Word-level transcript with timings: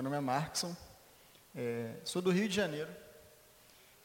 meu 0.00 0.04
nome 0.04 0.16
é 0.16 0.20
Markson, 0.20 0.74
é, 1.54 1.92
sou 2.04 2.22
do 2.22 2.30
Rio 2.30 2.48
de 2.48 2.54
Janeiro, 2.54 2.88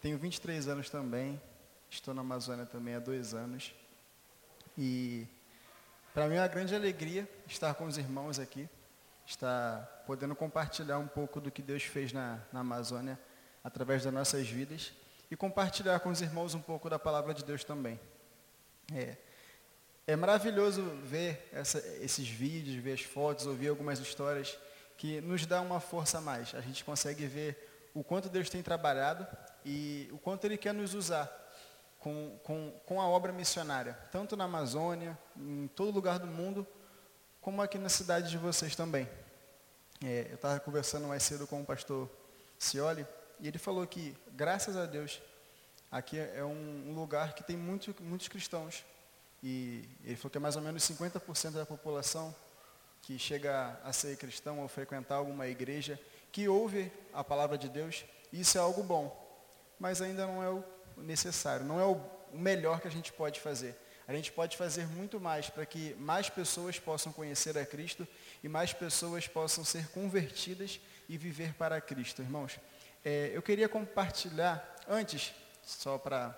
tenho 0.01 0.17
23 0.17 0.67
anos 0.67 0.89
também, 0.89 1.41
estou 1.89 2.13
na 2.13 2.19
Amazônia 2.19 2.65
também 2.65 2.95
há 2.95 2.99
dois 2.99 3.33
anos. 3.33 3.73
E 4.77 5.25
para 6.13 6.27
mim 6.27 6.35
é 6.35 6.41
uma 6.41 6.49
grande 6.49 6.75
alegria 6.75 7.25
estar 7.47 7.73
com 7.75 7.85
os 7.85 7.97
irmãos 7.97 8.39
aqui, 8.39 8.67
estar 9.25 10.03
podendo 10.05 10.35
compartilhar 10.35 10.99
um 10.99 11.07
pouco 11.07 11.39
do 11.39 11.49
que 11.49 11.61
Deus 11.61 11.83
fez 11.83 12.11
na, 12.11 12.41
na 12.51 12.59
Amazônia 12.59 13.17
através 13.63 14.03
das 14.03 14.13
nossas 14.13 14.49
vidas 14.49 14.91
e 15.31 15.37
compartilhar 15.37 16.01
com 16.01 16.09
os 16.09 16.19
irmãos 16.19 16.53
um 16.53 16.61
pouco 16.61 16.89
da 16.89 16.99
palavra 16.99 17.33
de 17.33 17.45
Deus 17.45 17.63
também. 17.63 17.97
É, 18.93 19.15
é 20.05 20.15
maravilhoso 20.17 20.83
ver 21.05 21.47
essa, 21.53 21.79
esses 22.01 22.27
vídeos, 22.27 22.83
ver 22.83 22.95
as 22.95 23.01
fotos, 23.01 23.45
ouvir 23.45 23.69
algumas 23.69 23.97
histórias 23.99 24.57
que 24.97 25.21
nos 25.21 25.45
dá 25.45 25.61
uma 25.61 25.79
força 25.79 26.17
a 26.17 26.21
mais. 26.21 26.53
A 26.55 26.61
gente 26.61 26.83
consegue 26.83 27.25
ver 27.27 27.89
o 27.93 28.03
quanto 28.03 28.29
Deus 28.29 28.49
tem 28.49 28.61
trabalhado 28.61 29.25
e 29.63 30.09
o 30.11 30.17
quanto 30.17 30.45
Ele 30.45 30.57
quer 30.57 30.73
nos 30.73 30.93
usar 30.93 31.29
com, 32.05 32.37
com, 32.43 32.71
com 32.85 33.01
a 33.01 33.07
obra 33.07 33.31
missionária, 33.31 33.97
tanto 34.11 34.37
na 34.37 34.43
Amazônia, 34.43 35.17
em 35.35 35.67
todo 35.69 35.91
lugar 35.91 36.19
do 36.19 36.27
mundo, 36.27 36.67
como 37.41 37.63
aqui 37.63 37.79
na 37.79 37.89
cidade 37.89 38.29
de 38.29 38.37
vocês 38.37 38.75
também. 38.75 39.09
É, 40.03 40.27
eu 40.29 40.35
estava 40.35 40.59
conversando 40.59 41.07
mais 41.07 41.23
cedo 41.23 41.47
com 41.47 41.61
o 41.61 41.65
pastor 41.65 42.07
Cioli, 42.59 43.07
e 43.39 43.47
ele 43.47 43.57
falou 43.57 43.87
que, 43.87 44.15
graças 44.33 44.77
a 44.77 44.85
Deus, 44.85 45.19
aqui 45.91 46.19
é 46.19 46.43
um, 46.43 46.89
um 46.89 46.93
lugar 46.93 47.33
que 47.33 47.43
tem 47.43 47.57
muito, 47.57 47.95
muitos 48.01 48.27
cristãos. 48.27 48.85
E 49.41 49.89
ele 50.03 50.15
falou 50.15 50.29
que 50.29 50.37
é 50.37 50.41
mais 50.41 50.55
ou 50.55 50.61
menos 50.61 50.83
50% 50.83 51.51
da 51.51 51.65
população 51.65 52.35
que 53.05 53.19
chega 53.19 53.79
a 53.83 53.93
ser 53.93 54.17
cristão 54.17 54.61
ou 54.61 54.67
frequentar 54.67 55.17
alguma 55.17 55.47
igreja, 55.47 55.99
que 56.31 56.49
ouve 56.49 56.91
a 57.13 57.23
palavra 57.23 57.55
de 57.55 57.69
Deus, 57.69 58.03
isso 58.33 58.57
é 58.57 58.61
algo 58.61 58.81
bom, 58.81 59.15
mas 59.79 60.01
ainda 60.01 60.25
não 60.25 60.41
é 60.41 60.49
o 60.49 60.63
necessário, 60.97 61.63
não 61.63 61.79
é 61.79 61.85
o 61.85 62.01
melhor 62.33 62.81
que 62.81 62.87
a 62.87 62.91
gente 62.91 63.13
pode 63.13 63.39
fazer. 63.39 63.79
A 64.07 64.13
gente 64.13 64.31
pode 64.31 64.57
fazer 64.57 64.87
muito 64.87 65.19
mais 65.19 65.51
para 65.51 65.67
que 65.67 65.93
mais 65.99 66.31
pessoas 66.31 66.79
possam 66.79 67.13
conhecer 67.13 67.55
a 67.59 67.65
Cristo 67.65 68.07
e 68.43 68.49
mais 68.49 68.73
pessoas 68.73 69.27
possam 69.27 69.63
ser 69.63 69.87
convertidas 69.89 70.81
e 71.07 71.15
viver 71.15 71.53
para 71.53 71.79
Cristo, 71.79 72.23
irmãos. 72.23 72.59
É, 73.03 73.29
eu 73.35 73.41
queria 73.43 73.69
compartilhar, 73.69 74.77
antes, 74.87 75.31
só 75.61 75.99
para 75.99 76.35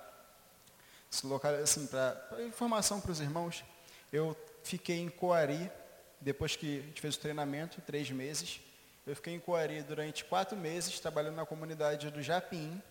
se 1.09 1.25
local, 1.25 1.55
assim, 1.55 1.87
para 1.87 2.43
informação 2.45 2.99
para 2.99 3.11
os 3.11 3.21
irmãos, 3.21 3.63
eu 4.11 4.35
fiquei 4.63 4.99
em 4.99 5.07
Coari, 5.07 5.71
depois 6.19 6.55
que 6.55 6.79
a 6.79 6.81
gente 6.81 7.01
fez 7.01 7.15
o 7.15 7.19
treinamento, 7.19 7.81
três 7.81 8.09
meses, 8.11 8.59
eu 9.05 9.15
fiquei 9.15 9.33
em 9.33 9.39
Coari 9.39 9.81
durante 9.83 10.25
quatro 10.25 10.57
meses, 10.57 10.99
trabalhando 10.99 11.35
na 11.35 11.45
comunidade 11.45 12.11
do 12.11 12.21
Japim. 12.21 12.81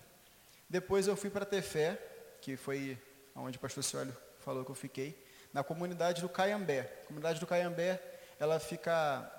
Depois 0.69 1.07
eu 1.07 1.17
fui 1.17 1.29
para 1.29 1.45
Tefé, 1.45 2.01
que 2.41 2.57
foi 2.57 2.99
onde 3.35 3.59
o 3.59 3.61
pastor 3.61 3.85
Cioli 3.85 4.13
falou 4.41 4.65
que 4.65 4.71
eu 4.71 4.75
fiquei, 4.75 5.17
na 5.53 5.63
comunidade 5.63 6.23
do 6.23 6.29
Caiambé. 6.29 6.81
A 7.03 7.07
comunidade 7.07 7.39
do 7.39 7.47
Caiambé, 7.47 8.01
ela 8.39 8.59
fica 8.59 9.31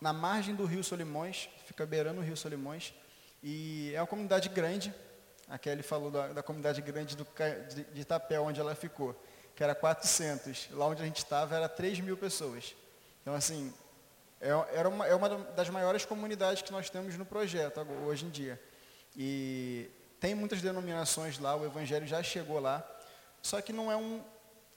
na 0.00 0.12
margem 0.12 0.54
do 0.54 0.64
Rio 0.64 0.82
Solimões, 0.82 1.48
fica 1.66 1.86
beirando 1.86 2.20
o 2.20 2.24
Rio 2.24 2.36
Solimões, 2.36 2.94
e 3.42 3.92
é 3.94 4.00
uma 4.00 4.06
comunidade 4.06 4.48
grande, 4.48 4.92
a 5.48 5.58
Kelly 5.58 5.82
falou 5.82 6.10
da, 6.10 6.28
da 6.28 6.42
comunidade 6.42 6.80
grande 6.80 7.16
do, 7.16 7.26
de, 7.68 7.84
de 7.84 8.00
Itapé, 8.00 8.38
onde 8.40 8.60
ela 8.60 8.74
ficou, 8.74 9.14
que 9.60 9.64
era 9.64 9.74
400. 9.74 10.70
Lá 10.70 10.86
onde 10.86 11.02
a 11.02 11.04
gente 11.04 11.18
estava 11.18 11.54
era 11.54 11.68
3 11.68 12.00
mil 12.00 12.16
pessoas. 12.16 12.74
Então, 13.20 13.34
assim, 13.34 13.70
é, 14.40 14.48
era 14.72 14.88
uma, 14.88 15.06
é 15.06 15.14
uma 15.14 15.28
das 15.28 15.68
maiores 15.68 16.06
comunidades 16.06 16.62
que 16.62 16.72
nós 16.72 16.88
temos 16.88 17.14
no 17.18 17.26
projeto 17.26 17.86
hoje 18.06 18.24
em 18.24 18.30
dia. 18.30 18.58
E 19.14 19.90
tem 20.18 20.34
muitas 20.34 20.62
denominações 20.62 21.38
lá, 21.38 21.54
o 21.54 21.66
evangelho 21.66 22.06
já 22.06 22.22
chegou 22.22 22.58
lá, 22.58 22.82
só 23.42 23.60
que 23.60 23.70
não 23.70 23.92
é 23.92 23.96
um, 23.98 24.22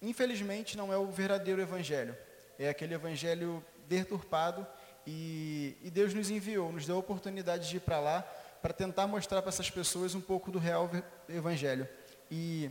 infelizmente, 0.02 0.76
não 0.76 0.92
é 0.92 0.98
o 0.98 1.10
verdadeiro 1.10 1.62
evangelho. 1.62 2.14
É 2.60 2.68
aquele 2.68 2.94
evangelho 2.94 3.64
deturpado 3.88 4.68
e, 5.08 5.78
e 5.82 5.90
Deus 5.90 6.14
nos 6.14 6.30
enviou, 6.30 6.74
nos 6.74 6.86
deu 6.86 6.98
a 6.98 7.00
oportunidade 7.00 7.70
de 7.70 7.78
ir 7.78 7.80
para 7.80 8.02
lá 8.02 8.22
para 8.62 8.74
tentar 8.74 9.08
mostrar 9.08 9.42
para 9.42 9.48
essas 9.48 9.70
pessoas 9.70 10.14
um 10.14 10.20
pouco 10.20 10.52
do 10.52 10.60
real 10.60 10.92
evangelho. 11.30 11.88
E 12.30 12.70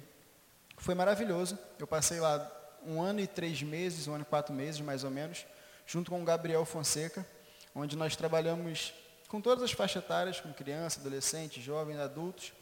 foi 0.82 0.96
maravilhoso. 0.96 1.56
Eu 1.78 1.86
passei 1.86 2.18
lá 2.18 2.50
um 2.84 3.00
ano 3.00 3.20
e 3.20 3.26
três 3.26 3.62
meses, 3.62 4.08
um 4.08 4.14
ano 4.14 4.22
e 4.22 4.26
quatro 4.26 4.52
meses, 4.52 4.80
mais 4.80 5.04
ou 5.04 5.10
menos, 5.10 5.46
junto 5.86 6.10
com 6.10 6.20
o 6.20 6.24
Gabriel 6.24 6.64
Fonseca, 6.64 7.24
onde 7.72 7.96
nós 7.96 8.16
trabalhamos 8.16 8.92
com 9.28 9.40
todas 9.40 9.62
as 9.62 9.70
faixas 9.70 10.02
etárias, 10.02 10.40
com 10.40 10.52
criança, 10.52 10.98
adolescente, 10.98 11.62
jovens, 11.62 11.98
adultos. 12.00 12.52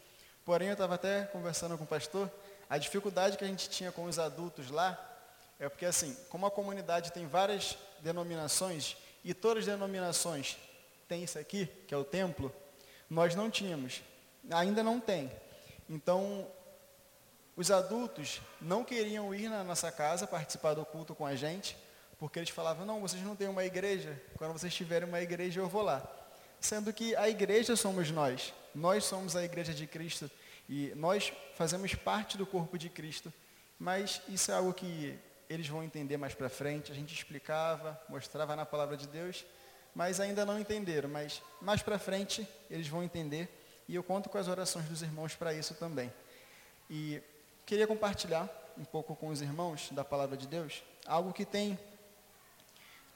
Porém, 0.45 0.67
eu 0.67 0.73
estava 0.73 0.95
até 0.95 1.23
conversando 1.25 1.75
com 1.79 1.83
o 1.83 1.87
pastor, 1.87 2.31
a 2.69 2.77
dificuldade 2.77 3.37
que 3.37 3.43
a 3.43 3.47
gente 3.47 3.67
tinha 3.69 3.91
com 3.91 4.05
os 4.05 4.19
adultos 4.19 4.69
lá 4.69 4.97
é 5.59 5.67
porque, 5.67 5.85
assim, 5.85 6.15
como 6.29 6.45
a 6.45 6.51
comunidade 6.51 7.11
tem 7.11 7.25
várias 7.25 7.75
denominações, 8.01 8.97
e 9.23 9.33
todas 9.33 9.67
as 9.67 9.73
denominações 9.73 10.57
têm 11.07 11.23
isso 11.23 11.39
aqui, 11.39 11.65
que 11.87 11.93
é 11.93 11.97
o 11.97 12.03
templo, 12.03 12.53
nós 13.09 13.33
não 13.33 13.49
tínhamos, 13.49 14.01
ainda 14.51 14.83
não 14.83 14.99
tem. 14.99 15.31
Então, 15.89 16.47
os 17.55 17.69
adultos 17.69 18.41
não 18.59 18.83
queriam 18.83 19.33
ir 19.33 19.49
na 19.49 19.63
nossa 19.63 19.91
casa 19.91 20.25
participar 20.25 20.73
do 20.73 20.85
culto 20.85 21.13
com 21.13 21.25
a 21.25 21.35
gente, 21.35 21.77
porque 22.17 22.39
eles 22.39 22.49
falavam, 22.49 22.85
não, 22.85 23.01
vocês 23.01 23.21
não 23.23 23.35
têm 23.35 23.47
uma 23.47 23.65
igreja, 23.65 24.21
quando 24.37 24.53
vocês 24.53 24.73
tiverem 24.73 25.07
uma 25.07 25.21
igreja 25.21 25.59
eu 25.59 25.67
vou 25.67 25.81
lá. 25.81 26.07
Sendo 26.59 26.93
que 26.93 27.15
a 27.15 27.27
igreja 27.27 27.75
somos 27.75 28.11
nós, 28.11 28.53
nós 28.73 29.03
somos 29.03 29.35
a 29.35 29.43
igreja 29.43 29.73
de 29.73 29.87
Cristo 29.87 30.29
e 30.69 30.93
nós 30.95 31.33
fazemos 31.55 31.95
parte 31.95 32.37
do 32.37 32.45
corpo 32.45 32.77
de 32.77 32.89
Cristo, 32.89 33.33
mas 33.79 34.21
isso 34.29 34.51
é 34.51 34.55
algo 34.55 34.73
que 34.73 35.17
eles 35.49 35.67
vão 35.67 35.83
entender 35.83 36.15
mais 36.15 36.33
para 36.33 36.47
frente, 36.47 36.91
a 36.91 36.95
gente 36.95 37.13
explicava, 37.13 37.99
mostrava 38.07 38.55
na 38.55 38.65
palavra 38.65 38.95
de 38.95 39.07
Deus, 39.07 39.43
mas 39.93 40.19
ainda 40.19 40.45
não 40.45 40.59
entenderam. 40.59 41.09
Mas 41.09 41.41
mais 41.61 41.81
para 41.81 41.99
frente 41.99 42.47
eles 42.69 42.87
vão 42.87 43.03
entender 43.03 43.49
e 43.87 43.95
eu 43.95 44.03
conto 44.03 44.29
com 44.29 44.37
as 44.37 44.47
orações 44.47 44.85
dos 44.85 45.01
irmãos 45.01 45.35
para 45.35 45.53
isso 45.53 45.73
também. 45.73 46.13
E 46.89 47.21
queria 47.71 47.87
compartilhar 47.87 48.49
um 48.77 48.83
pouco 48.83 49.15
com 49.15 49.29
os 49.29 49.41
irmãos 49.41 49.87
da 49.91 50.03
palavra 50.03 50.35
de 50.35 50.45
Deus 50.45 50.83
algo 51.05 51.31
que 51.31 51.45
tem 51.45 51.79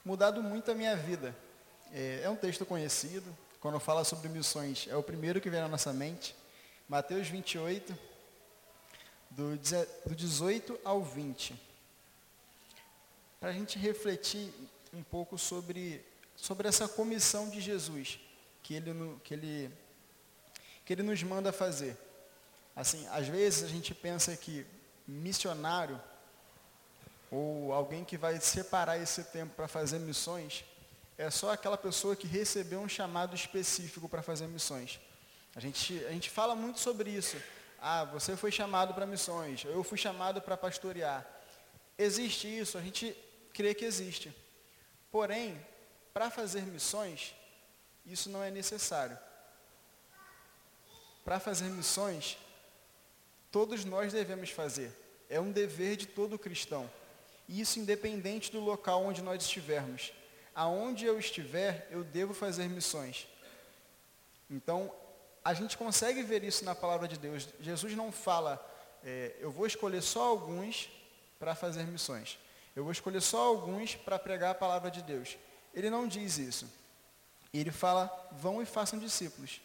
mudado 0.02 0.42
muito 0.42 0.70
a 0.70 0.74
minha 0.74 0.96
vida. 0.96 1.36
É, 1.92 2.22
é 2.22 2.30
um 2.30 2.36
texto 2.36 2.64
conhecido, 2.64 3.36
quando 3.60 3.78
fala 3.78 4.02
sobre 4.02 4.30
missões, 4.30 4.88
é 4.88 4.96
o 4.96 5.02
primeiro 5.02 5.42
que 5.42 5.50
vem 5.50 5.60
na 5.60 5.68
nossa 5.68 5.92
mente. 5.92 6.34
Mateus 6.88 7.28
28, 7.28 7.94
do 9.28 9.58
18 9.58 10.80
ao 10.82 11.02
20. 11.02 11.54
Para 13.38 13.50
a 13.50 13.52
gente 13.52 13.78
refletir 13.78 14.50
um 14.90 15.02
pouco 15.02 15.36
sobre 15.36 16.02
sobre 16.34 16.66
essa 16.66 16.88
comissão 16.88 17.50
de 17.50 17.60
Jesus 17.60 18.18
que 18.62 18.72
ele, 18.72 19.20
que 19.22 19.34
ele, 19.34 19.70
que 20.82 20.94
ele 20.94 21.02
nos 21.02 21.22
manda 21.22 21.52
fazer. 21.52 22.05
Assim, 22.76 23.08
às 23.08 23.26
vezes 23.26 23.64
a 23.64 23.68
gente 23.68 23.94
pensa 23.94 24.36
que 24.36 24.66
missionário 25.08 25.98
ou 27.30 27.72
alguém 27.72 28.04
que 28.04 28.18
vai 28.18 28.38
separar 28.38 28.98
esse 28.98 29.24
tempo 29.24 29.54
para 29.54 29.66
fazer 29.66 29.98
missões 29.98 30.62
é 31.16 31.30
só 31.30 31.52
aquela 31.52 31.78
pessoa 31.78 32.14
que 32.14 32.26
recebeu 32.26 32.78
um 32.80 32.88
chamado 32.88 33.34
específico 33.34 34.06
para 34.06 34.22
fazer 34.22 34.46
missões. 34.46 35.00
A 35.54 35.60
gente, 35.60 36.04
a 36.04 36.10
gente 36.10 36.28
fala 36.28 36.54
muito 36.54 36.78
sobre 36.78 37.08
isso. 37.08 37.38
Ah, 37.80 38.04
você 38.04 38.36
foi 38.36 38.52
chamado 38.52 38.92
para 38.92 39.06
missões, 39.06 39.64
eu 39.64 39.82
fui 39.82 39.96
chamado 39.96 40.42
para 40.42 40.56
pastorear. 40.56 41.26
Existe 41.96 42.46
isso, 42.46 42.76
a 42.76 42.82
gente 42.82 43.16
crê 43.54 43.74
que 43.74 43.86
existe. 43.86 44.34
Porém, 45.10 45.58
para 46.12 46.30
fazer 46.30 46.62
missões, 46.62 47.34
isso 48.04 48.28
não 48.28 48.42
é 48.42 48.50
necessário. 48.50 49.18
Para 51.24 51.40
fazer 51.40 51.70
missões, 51.70 52.36
todos 53.56 53.86
nós 53.86 54.12
devemos 54.12 54.50
fazer. 54.50 54.92
É 55.30 55.40
um 55.40 55.50
dever 55.50 55.96
de 55.96 56.04
todo 56.04 56.38
cristão. 56.38 56.90
Isso 57.48 57.78
independente 57.78 58.52
do 58.52 58.60
local 58.60 59.02
onde 59.02 59.22
nós 59.22 59.42
estivermos. 59.42 60.12
Aonde 60.54 61.06
eu 61.06 61.18
estiver, 61.18 61.88
eu 61.90 62.04
devo 62.04 62.34
fazer 62.34 62.68
missões. 62.68 63.26
Então, 64.50 64.92
a 65.42 65.54
gente 65.54 65.74
consegue 65.74 66.22
ver 66.22 66.44
isso 66.44 66.66
na 66.66 66.74
palavra 66.74 67.08
de 67.08 67.18
Deus. 67.18 67.48
Jesus 67.58 67.94
não 67.96 68.12
fala, 68.12 68.62
é, 69.02 69.34
eu 69.40 69.50
vou 69.50 69.66
escolher 69.66 70.02
só 70.02 70.24
alguns 70.24 70.90
para 71.38 71.54
fazer 71.54 71.84
missões. 71.84 72.38
Eu 72.74 72.82
vou 72.82 72.92
escolher 72.92 73.22
só 73.22 73.42
alguns 73.42 73.94
para 73.94 74.18
pregar 74.18 74.50
a 74.50 74.54
palavra 74.54 74.90
de 74.90 75.00
Deus. 75.00 75.38
Ele 75.72 75.88
não 75.88 76.06
diz 76.06 76.36
isso. 76.36 76.70
Ele 77.54 77.72
fala, 77.72 78.28
vão 78.32 78.60
e 78.60 78.66
façam 78.66 78.98
discípulos. 78.98 79.62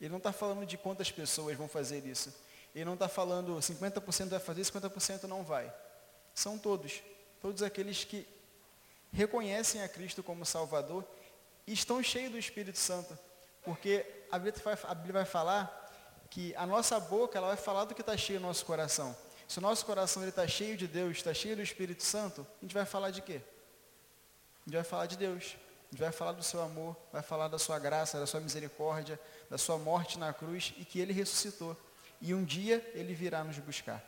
Ele 0.00 0.08
não 0.08 0.16
está 0.16 0.32
falando 0.32 0.64
de 0.64 0.78
quantas 0.78 1.10
pessoas 1.10 1.54
vão 1.54 1.68
fazer 1.68 2.06
isso. 2.06 2.32
Ele 2.74 2.84
não 2.84 2.94
está 2.94 3.08
falando 3.08 3.56
50% 3.56 4.28
vai 4.28 4.40
fazer, 4.40 4.62
50% 4.62 5.24
não 5.24 5.42
vai. 5.42 5.72
São 6.34 6.58
todos. 6.58 7.02
Todos 7.40 7.62
aqueles 7.62 8.04
que 8.04 8.26
reconhecem 9.12 9.82
a 9.82 9.88
Cristo 9.88 10.22
como 10.22 10.44
Salvador 10.44 11.04
e 11.66 11.72
estão 11.72 12.02
cheios 12.02 12.32
do 12.32 12.38
Espírito 12.38 12.78
Santo. 12.78 13.18
Porque 13.62 14.06
a 14.30 14.38
Bíblia 14.38 14.62
vai, 15.12 15.24
falar 15.24 16.26
que 16.30 16.54
a 16.54 16.66
nossa 16.66 16.98
boca 17.00 17.38
ela 17.38 17.48
vai 17.48 17.56
falar 17.56 17.84
do 17.84 17.94
que 17.94 18.00
está 18.00 18.16
cheio 18.16 18.40
no 18.40 18.46
nosso 18.46 18.64
coração. 18.64 19.16
Se 19.48 19.58
o 19.58 19.60
nosso 19.60 19.84
coração 19.84 20.26
está 20.26 20.46
cheio 20.46 20.76
de 20.76 20.86
Deus, 20.86 21.16
está 21.16 21.34
cheio 21.34 21.56
do 21.56 21.62
Espírito 21.62 22.04
Santo, 22.04 22.46
a 22.60 22.64
gente 22.64 22.72
vai 22.72 22.84
falar 22.84 23.10
de 23.10 23.20
quê? 23.20 23.40
A 24.60 24.64
gente 24.64 24.74
vai 24.74 24.84
falar 24.84 25.06
de 25.06 25.16
Deus. 25.16 25.56
A 25.90 25.92
gente 25.92 26.00
vai 26.02 26.12
falar 26.12 26.32
do 26.32 26.42
seu 26.42 26.62
amor, 26.62 26.96
vai 27.12 27.20
falar 27.20 27.48
da 27.48 27.58
sua 27.58 27.76
graça, 27.76 28.20
da 28.20 28.26
sua 28.26 28.38
misericórdia, 28.38 29.18
da 29.50 29.58
sua 29.58 29.76
morte 29.76 30.20
na 30.20 30.32
cruz 30.32 30.72
e 30.78 30.84
que 30.84 31.00
ele 31.00 31.12
ressuscitou. 31.12 31.76
E 32.20 32.34
um 32.34 32.44
dia 32.44 32.88
ele 32.94 33.14
virá 33.14 33.42
nos 33.42 33.58
buscar. 33.58 34.04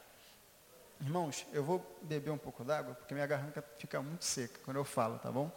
Irmãos, 1.01 1.47
eu 1.53 1.65
vou 1.65 1.85
beber 2.03 2.31
um 2.31 2.39
pouco 2.39 2.63
d'água, 2.63 2.95
porque 2.95 3.15
minha 3.15 3.27
garganta 3.27 3.65
fica 3.79 4.01
muito 4.01 4.25
seca 4.25 4.61
quando 4.65 4.77
eu 4.77 4.85
falo, 4.85 5.19
tá 5.19 5.33
bom? 5.33 5.51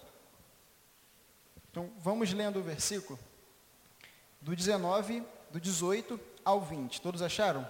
Então, 1.70 1.92
vamos 2.00 2.34
lendo 2.34 2.60
o 2.60 2.64
versículo 2.64 3.20
do 4.42 4.56
19, 4.56 5.24
do 5.52 5.60
18 5.60 6.20
ao 6.44 6.62
20. 6.62 7.02
Todos 7.02 7.22
acharam? 7.22 7.68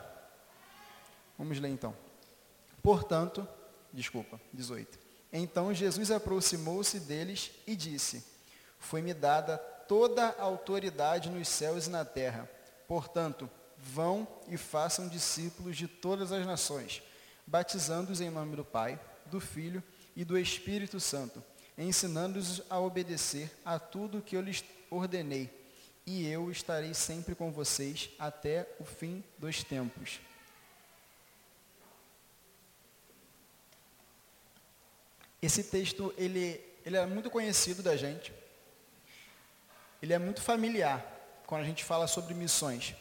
Vamos 1.38 1.60
ler 1.60 1.70
então. 1.70 1.96
Portanto, 2.84 3.48
desculpa, 3.92 4.40
18. 4.54 5.00
Então 5.34 5.74
Jesus 5.74 6.12
aproximou-se 6.12 7.00
deles 7.00 7.52
e 7.66 7.76
disse: 7.76 8.26
Foi-me 8.80 9.14
dada 9.14 9.58
toda 9.58 10.30
a 10.30 10.44
autoridade 10.44 11.30
nos 11.30 11.48
céus 11.48 11.88
e 11.88 11.90
na 11.90 12.06
terra. 12.06 12.50
Portanto, 12.88 13.50
vão 13.86 14.28
e 14.48 14.58
façam 14.58 15.08
discípulos 15.08 15.78
de 15.78 15.88
todas 15.88 16.32
as 16.32 16.46
nações, 16.46 17.04
batizando-os 17.46 18.20
em 18.20 18.30
nome 18.30 18.56
do 18.56 18.66
Pai, 18.66 19.00
do 19.28 19.40
Filho 19.40 19.84
e 20.16 20.26
do 20.26 20.38
Espírito 20.38 21.00
Santo, 21.00 21.44
ensinando-os 21.78 22.64
a 22.70 22.80
obedecer 22.80 23.52
a 23.64 23.78
tudo 23.78 24.22
que 24.22 24.36
eu 24.36 24.42
lhes 24.42 24.64
ordenei. 24.90 25.54
E 26.06 26.28
eu 26.28 26.52
estarei 26.52 26.94
sempre 26.94 27.36
com 27.36 27.52
vocês 27.52 28.10
até 28.20 28.68
o 28.80 28.86
fim 28.86 29.24
dos 29.38 29.64
tempos. 29.64 30.20
Esse 35.42 35.64
texto, 35.64 36.14
ele, 36.18 36.60
ele 36.84 36.98
é 36.98 37.06
muito 37.06 37.30
conhecido 37.30 37.84
da 37.84 37.96
gente. 37.96 38.34
Ele 40.02 40.14
é 40.14 40.20
muito 40.20 40.42
familiar 40.42 41.04
quando 41.46 41.62
a 41.62 41.66
gente 41.66 41.84
fala 41.84 42.08
sobre 42.08 42.34
missões. 42.34 42.96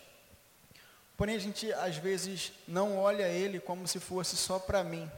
Porém, 1.17 1.37
a 1.37 1.39
gente, 1.39 1.73
às 1.75 1.97
vezes, 1.97 2.53
não 2.67 2.99
olha 2.99 3.29
ele 3.29 3.61
como 3.61 3.87
se 3.87 4.01
fosse 4.01 4.37
só 4.37 4.59
para 4.59 4.83
mim. 4.83 5.11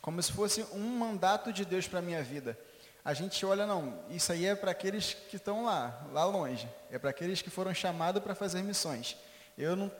Como 0.00 0.22
se 0.22 0.32
fosse 0.32 0.62
um 0.72 0.98
mandato 0.98 1.52
de 1.52 1.64
Deus 1.64 1.88
para 1.88 1.98
a 1.98 2.02
minha 2.02 2.22
vida. 2.22 2.58
A 3.02 3.14
gente 3.14 3.44
olha, 3.46 3.66
não, 3.66 4.04
isso 4.10 4.30
aí 4.30 4.44
é 4.44 4.54
para 4.54 4.70
aqueles 4.70 5.14
que 5.14 5.36
estão 5.36 5.64
lá, 5.64 6.06
lá 6.12 6.24
longe. 6.24 6.68
É 6.90 6.98
para 6.98 7.10
aqueles 7.10 7.40
que 7.40 7.48
foram 7.48 7.72
chamados 7.72 8.22
para 8.22 8.34
fazer 8.34 8.62
missões. 8.62 9.16
Eu 9.56 9.74
não, 9.74 9.90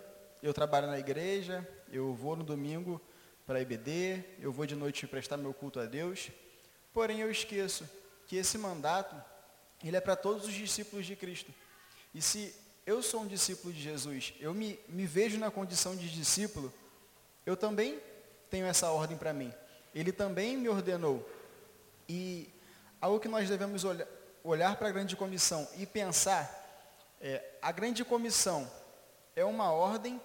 eu 0.43 0.53
trabalho 0.53 0.87
na 0.87 0.99
igreja, 0.99 1.67
eu 1.91 2.13
vou 2.13 2.37
no 2.37 2.45
domingo 2.45 3.01
para 3.47 3.59
a 3.59 3.63
IBD, 3.63 4.23
eu 4.39 4.53
vou 4.53 4.67
de 4.67 4.75
noite 4.75 5.07
prestar 5.07 5.39
meu 5.39 5.55
culto 5.55 5.81
a 5.81 5.87
Deus. 5.87 6.31
Porém, 6.93 7.21
eu 7.21 7.31
esqueço 7.31 7.89
que 8.27 8.37
esse 8.37 8.59
mandato, 8.59 9.17
ele 9.83 9.97
é 9.97 10.01
para 10.01 10.15
todos 10.15 10.45
os 10.45 10.53
discípulos 10.53 11.07
de 11.07 11.17
Cristo. 11.17 11.53
E 12.15 12.21
se 12.21 12.55
eu 12.91 13.05
sou 13.05 13.21
um 13.21 13.27
discípulo 13.27 13.73
de 13.73 13.81
Jesus, 13.81 14.35
eu 14.41 14.53
me, 14.53 14.77
me 14.89 15.07
vejo 15.07 15.39
na 15.39 15.49
condição 15.49 15.95
de 15.95 16.11
discípulo, 16.11 16.75
eu 17.47 17.57
também 17.57 18.01
tenho 18.51 18.67
essa 18.67 18.91
ordem 18.91 19.17
para 19.17 19.33
mim. 19.33 19.55
Ele 19.95 20.11
também 20.11 20.57
me 20.57 20.69
ordenou. 20.69 21.25
E 22.09 22.53
algo 23.01 23.21
que 23.21 23.29
nós 23.29 23.49
devemos 23.49 23.85
olhar, 23.85 24.09
olhar 24.43 24.77
para 24.77 24.89
a 24.89 24.91
grande 24.91 25.15
comissão 25.15 25.69
e 25.77 25.87
pensar, 25.87 26.53
é, 27.21 27.41
a 27.63 27.71
grande 27.71 28.05
comissão 28.05 28.69
é 29.37 29.45
uma 29.45 29.71
ordem 29.71 30.21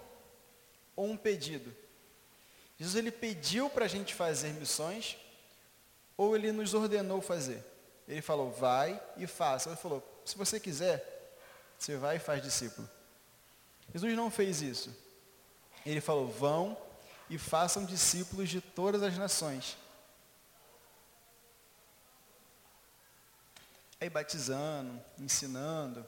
ou 0.95 1.06
um 1.06 1.15
pedido? 1.15 1.71
Jesus 2.79 2.95
ele 2.95 3.11
pediu 3.11 3.69
para 3.69 3.85
a 3.85 3.88
gente 3.88 4.15
fazer 4.15 4.50
missões, 4.53 5.18
ou 6.18 6.35
ele 6.35 6.51
nos 6.51 6.73
ordenou 6.73 7.21
fazer? 7.21 7.63
Ele 8.07 8.23
falou, 8.23 8.50
vai 8.50 9.00
e 9.18 9.27
faça. 9.27 9.69
Ele 9.69 9.77
falou, 9.77 10.03
se 10.25 10.35
você 10.35 10.59
quiser, 10.59 11.14
você 11.77 11.98
vai 11.98 12.18
e 12.18 12.19
faz 12.19 12.42
discípulo. 12.42 12.89
Jesus 13.94 14.16
não 14.16 14.31
fez 14.31 14.62
isso. 14.62 14.95
Ele 15.86 16.01
falou, 16.01 16.27
vão 16.27 16.77
e 17.30 17.38
façam 17.38 17.86
discípulos 17.86 18.50
de 18.50 18.62
todas 18.62 19.01
as 19.04 19.18
nações. 19.18 19.77
Aí 24.00 24.10
batizando, 24.10 25.01
ensinando, 25.18 26.06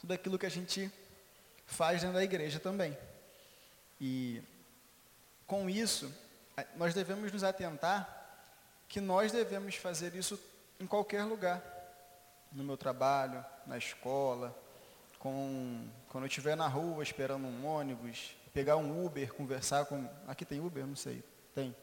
tudo 0.00 0.12
aquilo 0.12 0.38
que 0.38 0.46
a 0.46 0.50
gente 0.50 0.90
faz 1.66 2.00
dentro 2.00 2.16
da 2.16 2.24
igreja 2.24 2.58
também. 2.58 2.96
E 4.00 4.42
com 5.46 5.68
isso, 5.68 6.12
nós 6.76 6.94
devemos 6.94 7.30
nos 7.32 7.44
atentar 7.44 8.14
que 8.88 9.00
nós 9.00 9.30
devemos 9.32 9.74
fazer 9.76 10.14
isso 10.14 10.40
em 10.80 10.86
qualquer 10.86 11.24
lugar. 11.24 11.62
No 12.50 12.64
meu 12.64 12.76
trabalho, 12.76 13.44
na 13.66 13.76
escola, 13.76 14.56
com, 15.18 15.88
quando 16.08 16.24
eu 16.24 16.28
estiver 16.28 16.56
na 16.56 16.68
rua 16.68 17.02
esperando 17.02 17.46
um 17.46 17.66
ônibus, 17.66 18.36
pegar 18.52 18.76
um 18.76 19.04
Uber, 19.04 19.32
conversar 19.34 19.86
com. 19.86 20.08
Aqui 20.26 20.44
tem 20.44 20.60
Uber? 20.60 20.86
Não 20.86 20.96
sei. 20.96 21.22
Tem. 21.54 21.74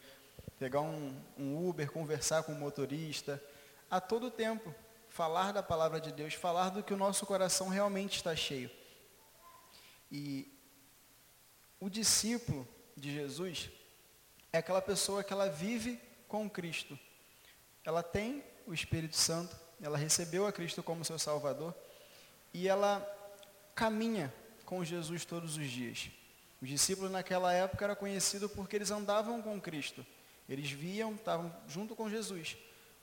Pegar 0.57 0.81
um, 0.81 1.15
um 1.37 1.67
Uber, 1.67 1.91
conversar 1.91 2.43
com 2.43 2.53
o 2.53 2.55
motorista. 2.55 3.41
A 3.89 3.99
todo 3.99 4.31
tempo, 4.31 4.73
falar 5.09 5.51
da 5.51 5.61
palavra 5.61 5.99
de 5.99 6.11
Deus, 6.11 6.33
falar 6.33 6.69
do 6.69 6.81
que 6.81 6.93
o 6.93 6.97
nosso 6.97 7.25
coração 7.25 7.67
realmente 7.67 8.15
está 8.15 8.35
cheio. 8.35 8.69
E 10.11 10.51
o 11.79 11.89
discípulo 11.89 12.67
de 12.95 13.13
Jesus 13.13 13.69
é 14.53 14.57
aquela 14.59 14.81
pessoa 14.81 15.23
que 15.23 15.33
ela 15.33 15.49
vive 15.49 15.99
com 16.27 16.49
Cristo. 16.49 16.97
Ela 17.83 18.01
tem 18.01 18.43
o 18.65 18.73
Espírito 18.73 19.15
Santo, 19.15 19.55
ela 19.81 19.97
recebeu 19.97 20.47
a 20.47 20.51
Cristo 20.51 20.81
como 20.81 21.05
seu 21.05 21.19
Salvador 21.19 21.75
e 22.53 22.69
ela 22.69 23.14
caminha 23.75 24.33
com 24.65 24.83
Jesus 24.83 25.25
todos 25.25 25.57
os 25.57 25.69
dias. 25.69 26.09
Os 26.61 26.69
discípulos 26.69 27.11
naquela 27.11 27.53
época 27.53 27.85
eram 27.85 27.95
conhecidos 27.95 28.51
porque 28.51 28.75
eles 28.75 28.89
andavam 28.89 29.41
com 29.41 29.59
Cristo. 29.59 30.05
Eles 30.47 30.71
viam, 30.71 31.13
estavam 31.13 31.53
junto 31.67 31.95
com 31.95 32.09
Jesus. 32.09 32.57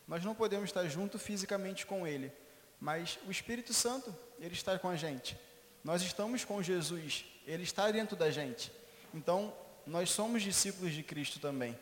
Nós 0.08 0.24
não 0.24 0.34
podemos 0.34 0.70
estar 0.70 0.84
junto 0.88 1.18
fisicamente 1.18 1.86
com 1.86 2.06
Ele, 2.06 2.32
mas 2.80 3.18
o 3.26 3.30
Espírito 3.30 3.72
Santo, 3.72 4.14
Ele 4.40 4.54
está 4.54 4.78
com 4.78 4.88
a 4.88 4.96
gente. 4.96 5.38
Nós 5.84 6.02
estamos 6.02 6.44
com 6.44 6.62
Jesus, 6.62 7.24
Ele 7.46 7.62
está 7.62 7.90
dentro 7.90 8.16
da 8.16 8.30
gente. 8.30 8.72
Então, 9.14 9.54
nós 9.86 10.10
somos 10.10 10.42
discípulos 10.42 10.92
de 10.92 11.02
Cristo 11.02 11.38
também. 11.38 11.78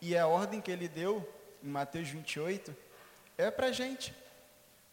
E 0.00 0.16
a 0.16 0.26
ordem 0.26 0.60
que 0.60 0.70
ele 0.70 0.88
deu, 0.88 1.28
em 1.62 1.68
Mateus 1.68 2.08
28, 2.08 2.74
é 3.36 3.50
para 3.50 3.66
a 3.66 3.72
gente. 3.72 4.14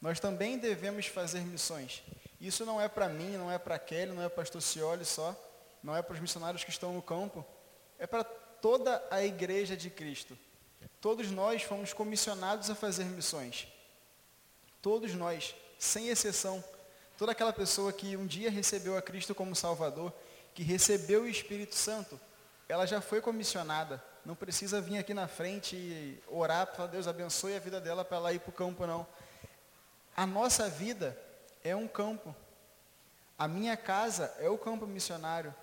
Nós 0.02 0.20
também 0.20 0.58
devemos 0.58 1.08
fazer 1.08 1.42
missões. 1.42 2.04
Isso 2.40 2.66
não 2.66 2.80
é 2.80 2.88
para 2.88 3.10
mim, 3.10 3.38
não 3.38 3.52
é 3.52 3.58
para 3.58 3.78
Kelly, 3.78 4.12
não 4.12 4.24
é 4.24 4.30
para 4.30 4.44
pastor 4.44 4.62
Cioli 4.62 5.06
só, 5.06 5.36
não 5.84 5.96
é 5.96 6.02
para 6.02 6.14
os 6.14 6.20
missionários 6.20 6.64
que 6.64 6.70
estão 6.70 6.94
no 6.94 7.02
campo, 7.02 7.46
é 7.98 8.08
para 8.08 8.24
toda 8.24 9.04
a 9.12 9.24
igreja 9.24 9.76
de 9.76 9.90
Cristo. 9.90 10.38
Todos 11.02 11.30
nós 11.32 11.64
fomos 11.64 11.94
comissionados 11.94 12.70
a 12.70 12.76
fazer 12.76 13.06
missões. 13.06 13.68
Todos 14.82 15.14
nós, 15.14 15.56
sem 15.78 16.10
exceção. 16.10 16.64
Toda 17.18 17.34
aquela 17.34 17.52
pessoa 17.52 17.92
que 17.92 18.16
um 18.16 18.26
dia 18.26 18.50
recebeu 18.50 18.98
a 18.98 19.02
Cristo 19.02 19.36
como 19.36 19.56
Salvador, 19.56 20.14
que 20.54 20.64
recebeu 20.64 21.24
o 21.24 21.28
Espírito 21.28 21.76
Santo, 21.76 22.20
ela 22.68 22.86
já 22.86 23.02
foi 23.02 23.22
comissionada 23.22 24.02
não 24.26 24.36
precisa 24.36 24.82
vir 24.82 24.98
aqui 24.98 25.14
na 25.14 25.28
frente 25.28 25.76
e 25.76 26.22
orar 26.28 26.68
para 26.68 26.86
Deus 26.88 27.08
abençoe 27.08 27.56
a 27.56 27.60
vida 27.60 27.80
dela 27.80 28.06
para 28.06 28.18
ela 28.18 28.34
ir 28.34 28.40
para 28.40 28.50
o 28.50 28.54
campo, 28.54 28.86
não. 28.86 29.08
A 30.16 30.28
nossa 30.28 30.70
vida 30.70 31.18
é 31.70 31.76
um 31.76 31.88
campo. 31.88 32.36
A 33.38 33.48
minha 33.48 33.78
casa 33.78 34.34
é 34.40 34.50
o 34.50 34.58
campo 34.58 34.86
missionário. 34.86 35.54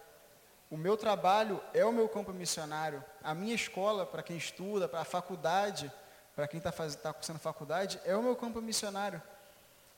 O 0.70 0.76
meu 0.76 0.96
trabalho 0.96 1.62
é 1.72 1.84
o 1.84 1.92
meu 1.92 2.08
campo 2.08 2.32
missionário. 2.32 3.04
A 3.22 3.34
minha 3.34 3.54
escola, 3.54 4.06
para 4.06 4.22
quem 4.22 4.36
estuda, 4.36 4.88
para 4.88 5.00
a 5.00 5.04
faculdade, 5.04 5.92
para 6.34 6.48
quem 6.48 6.58
está 6.58 6.72
tá 6.72 7.12
cursando 7.12 7.38
faculdade, 7.38 8.00
é 8.04 8.16
o 8.16 8.22
meu 8.22 8.34
campo 8.34 8.60
missionário. 8.60 9.22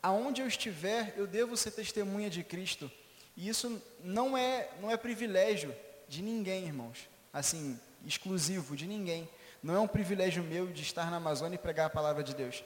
Aonde 0.02 0.42
eu 0.42 0.46
estiver, 0.46 1.14
eu 1.16 1.26
devo 1.26 1.56
ser 1.56 1.70
testemunha 1.70 2.28
de 2.28 2.44
Cristo. 2.44 2.90
E 3.36 3.48
isso 3.48 3.80
não 4.02 4.36
é, 4.36 4.68
não 4.80 4.90
é 4.90 4.96
privilégio 4.96 5.74
de 6.08 6.22
ninguém, 6.22 6.66
irmãos. 6.66 7.08
Assim, 7.32 7.78
exclusivo 8.04 8.76
de 8.76 8.86
ninguém. 8.86 9.28
Não 9.62 9.74
é 9.74 9.80
um 9.80 9.88
privilégio 9.88 10.42
meu 10.42 10.66
de 10.66 10.82
estar 10.82 11.10
na 11.10 11.16
Amazônia 11.16 11.56
e 11.56 11.58
pregar 11.58 11.86
a 11.86 11.90
palavra 11.90 12.22
de 12.22 12.34
Deus. 12.34 12.62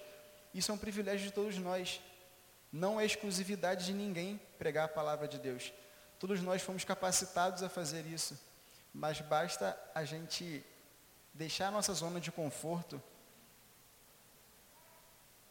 Isso 0.54 0.70
é 0.70 0.75
um 0.75 0.78
privilégio 0.78 1.26
de 1.26 1.32
todos 1.32 1.56
nós. 1.58 2.00
Não 2.73 2.99
é 2.99 3.05
exclusividade 3.05 3.85
de 3.85 3.93
ninguém 3.93 4.41
pregar 4.59 4.87
a 4.87 4.88
palavra 4.88 5.29
de 5.29 5.38
Deus. 5.38 5.73
Todos 6.19 6.41
nós 6.41 6.62
fomos 6.62 6.85
capacitados 6.85 7.62
a 7.62 7.69
fazer 7.69 8.07
isso. 8.07 8.38
Mas 8.95 9.21
basta 9.21 9.79
a 9.95 10.05
gente 10.05 10.64
deixar 11.35 11.69
a 11.69 11.71
nossa 11.71 11.93
zona 11.93 12.21
de 12.21 12.33
conforto 12.33 13.02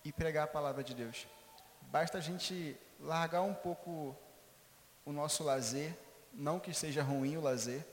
e 0.03 0.11
pregar 0.11 0.45
a 0.45 0.47
palavra 0.47 0.83
de 0.83 0.93
Deus. 0.93 1.27
basta 1.91 2.17
a 2.17 2.21
gente 2.21 2.77
largar 2.99 3.41
um 3.41 3.53
pouco 3.53 4.15
o 5.05 5.11
nosso 5.11 5.43
lazer, 5.43 5.95
não 6.31 6.59
que 6.59 6.73
seja 6.73 7.03
ruim 7.03 7.35
o 7.35 7.41
lazer, 7.41 7.85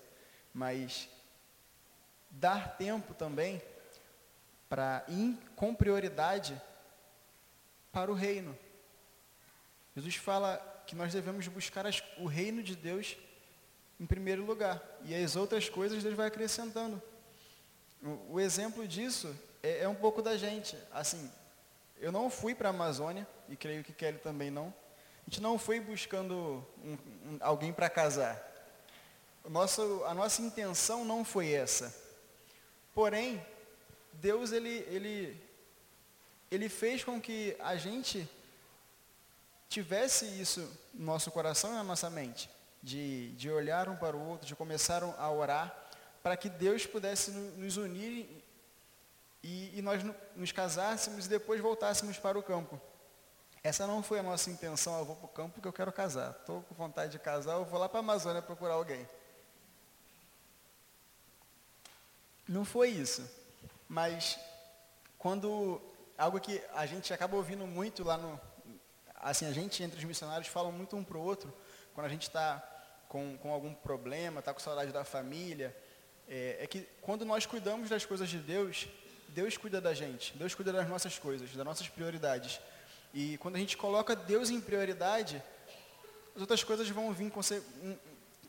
mas 0.54 1.08
dar 2.30 2.76
tempo 2.76 3.14
também 3.14 3.60
para 4.68 5.04
ir 5.08 5.36
com 5.56 5.74
prioridade 5.74 6.60
para 7.90 8.10
o 8.10 8.14
reino. 8.14 8.56
Jesus 9.98 10.14
fala 10.14 10.58
que 10.86 10.94
nós 10.94 11.12
devemos 11.12 11.48
buscar 11.48 11.84
as, 11.84 12.00
o 12.18 12.26
reino 12.26 12.62
de 12.62 12.76
Deus 12.76 13.16
em 13.98 14.06
primeiro 14.06 14.44
lugar. 14.44 14.80
E 15.04 15.12
as 15.12 15.34
outras 15.34 15.68
coisas 15.68 16.04
Deus 16.04 16.14
vai 16.14 16.28
acrescentando. 16.28 17.02
O, 18.00 18.34
o 18.34 18.40
exemplo 18.40 18.86
disso 18.86 19.34
é, 19.60 19.80
é, 19.80 19.88
um 19.88 19.96
pouco 19.96 20.22
da 20.22 20.36
gente. 20.36 20.78
Assim, 20.92 21.28
eu 21.98 22.12
não 22.12 22.30
fui 22.30 22.54
para 22.54 22.68
a 22.68 22.70
Amazônia, 22.70 23.26
e 23.48 23.56
creio 23.56 23.82
que 23.82 23.92
Kelly 23.92 24.18
também 24.18 24.52
não. 24.52 24.72
A 25.26 25.30
gente 25.30 25.42
não 25.42 25.58
foi 25.58 25.80
buscando 25.80 26.64
um, 26.84 26.92
um, 26.92 27.38
alguém 27.40 27.72
para 27.72 27.90
casar. 27.90 28.40
O 29.42 29.50
nosso, 29.50 30.04
a 30.04 30.14
nossa 30.14 30.40
intenção 30.40 31.04
não 31.04 31.24
foi 31.24 31.50
essa. 31.50 31.92
Porém, 32.94 33.44
Deus 34.12 34.52
ele, 34.52 34.86
ele, 34.90 35.42
ele 36.52 36.68
fez 36.68 37.02
com 37.02 37.20
que 37.20 37.56
a 37.58 37.74
gente 37.74 38.30
tivesse 39.68 40.24
isso 40.40 40.60
no 40.94 41.06
nosso 41.06 41.30
coração 41.30 41.70
e 41.70 41.74
na 41.74 41.84
nossa 41.84 42.08
mente, 42.08 42.48
de, 42.82 43.32
de 43.32 43.50
olhar 43.50 43.88
um 43.88 43.96
para 43.96 44.16
o 44.16 44.28
outro, 44.28 44.46
de 44.46 44.56
começar 44.56 45.02
a 45.02 45.30
orar, 45.30 45.76
para 46.22 46.36
que 46.36 46.48
Deus 46.48 46.86
pudesse 46.86 47.30
nos 47.30 47.76
unir 47.76 48.44
e, 49.42 49.78
e 49.78 49.82
nós 49.82 50.02
nos 50.34 50.52
casássemos 50.52 51.26
e 51.26 51.28
depois 51.28 51.60
voltássemos 51.60 52.18
para 52.18 52.38
o 52.38 52.42
campo. 52.42 52.80
Essa 53.62 53.86
não 53.86 54.02
foi 54.02 54.20
a 54.20 54.22
nossa 54.22 54.50
intenção, 54.50 54.96
ah, 54.96 55.00
eu 55.00 55.04
vou 55.04 55.16
para 55.16 55.26
o 55.26 55.28
campo 55.28 55.54
porque 55.54 55.68
eu 55.68 55.72
quero 55.72 55.92
casar. 55.92 56.30
Estou 56.30 56.62
com 56.62 56.74
vontade 56.74 57.12
de 57.12 57.18
casar, 57.18 57.54
eu 57.54 57.64
vou 57.64 57.78
lá 57.78 57.88
para 57.88 57.98
a 57.98 58.00
Amazônia 58.00 58.40
procurar 58.40 58.74
alguém. 58.74 59.06
Não 62.48 62.64
foi 62.64 62.88
isso. 62.90 63.28
Mas 63.88 64.38
quando 65.18 65.80
algo 66.16 66.40
que 66.40 66.62
a 66.74 66.86
gente 66.86 67.12
acaba 67.12 67.36
ouvindo 67.36 67.66
muito 67.66 68.02
lá 68.02 68.16
no, 68.16 68.40
assim, 69.20 69.46
a 69.46 69.52
gente 69.52 69.82
entre 69.82 69.98
os 69.98 70.04
missionários 70.04 70.48
falam 70.48 70.72
muito 70.72 70.96
um 70.96 71.04
para 71.04 71.16
o 71.16 71.22
outro, 71.22 71.52
quando 71.94 72.06
a 72.06 72.08
gente 72.08 72.22
está 72.22 72.62
com, 73.08 73.36
com 73.38 73.52
algum 73.52 73.74
problema, 73.74 74.40
está 74.40 74.52
com 74.52 74.60
saudade 74.60 74.92
da 74.92 75.04
família, 75.04 75.74
é, 76.28 76.58
é, 76.60 76.66
que 76.66 76.86
quando 77.00 77.24
nós 77.24 77.46
cuidamos 77.46 77.88
das 77.88 78.04
coisas 78.04 78.28
de 78.28 78.38
Deus, 78.38 78.86
Deus 79.28 79.56
cuida 79.56 79.80
da 79.80 79.94
gente, 79.94 80.36
Deus 80.36 80.54
cuida 80.54 80.72
das 80.72 80.88
nossas 80.88 81.18
coisas, 81.18 81.50
das 81.52 81.64
nossas 81.64 81.88
prioridades. 81.88 82.60
E 83.14 83.38
quando 83.38 83.56
a 83.56 83.58
gente 83.58 83.76
coloca 83.76 84.14
Deus 84.14 84.50
em 84.50 84.60
prioridade, 84.60 85.42
as 86.34 86.40
outras 86.40 86.62
coisas 86.62 86.88
vão 86.88 87.12
vir 87.12 87.30
com, 87.30 87.40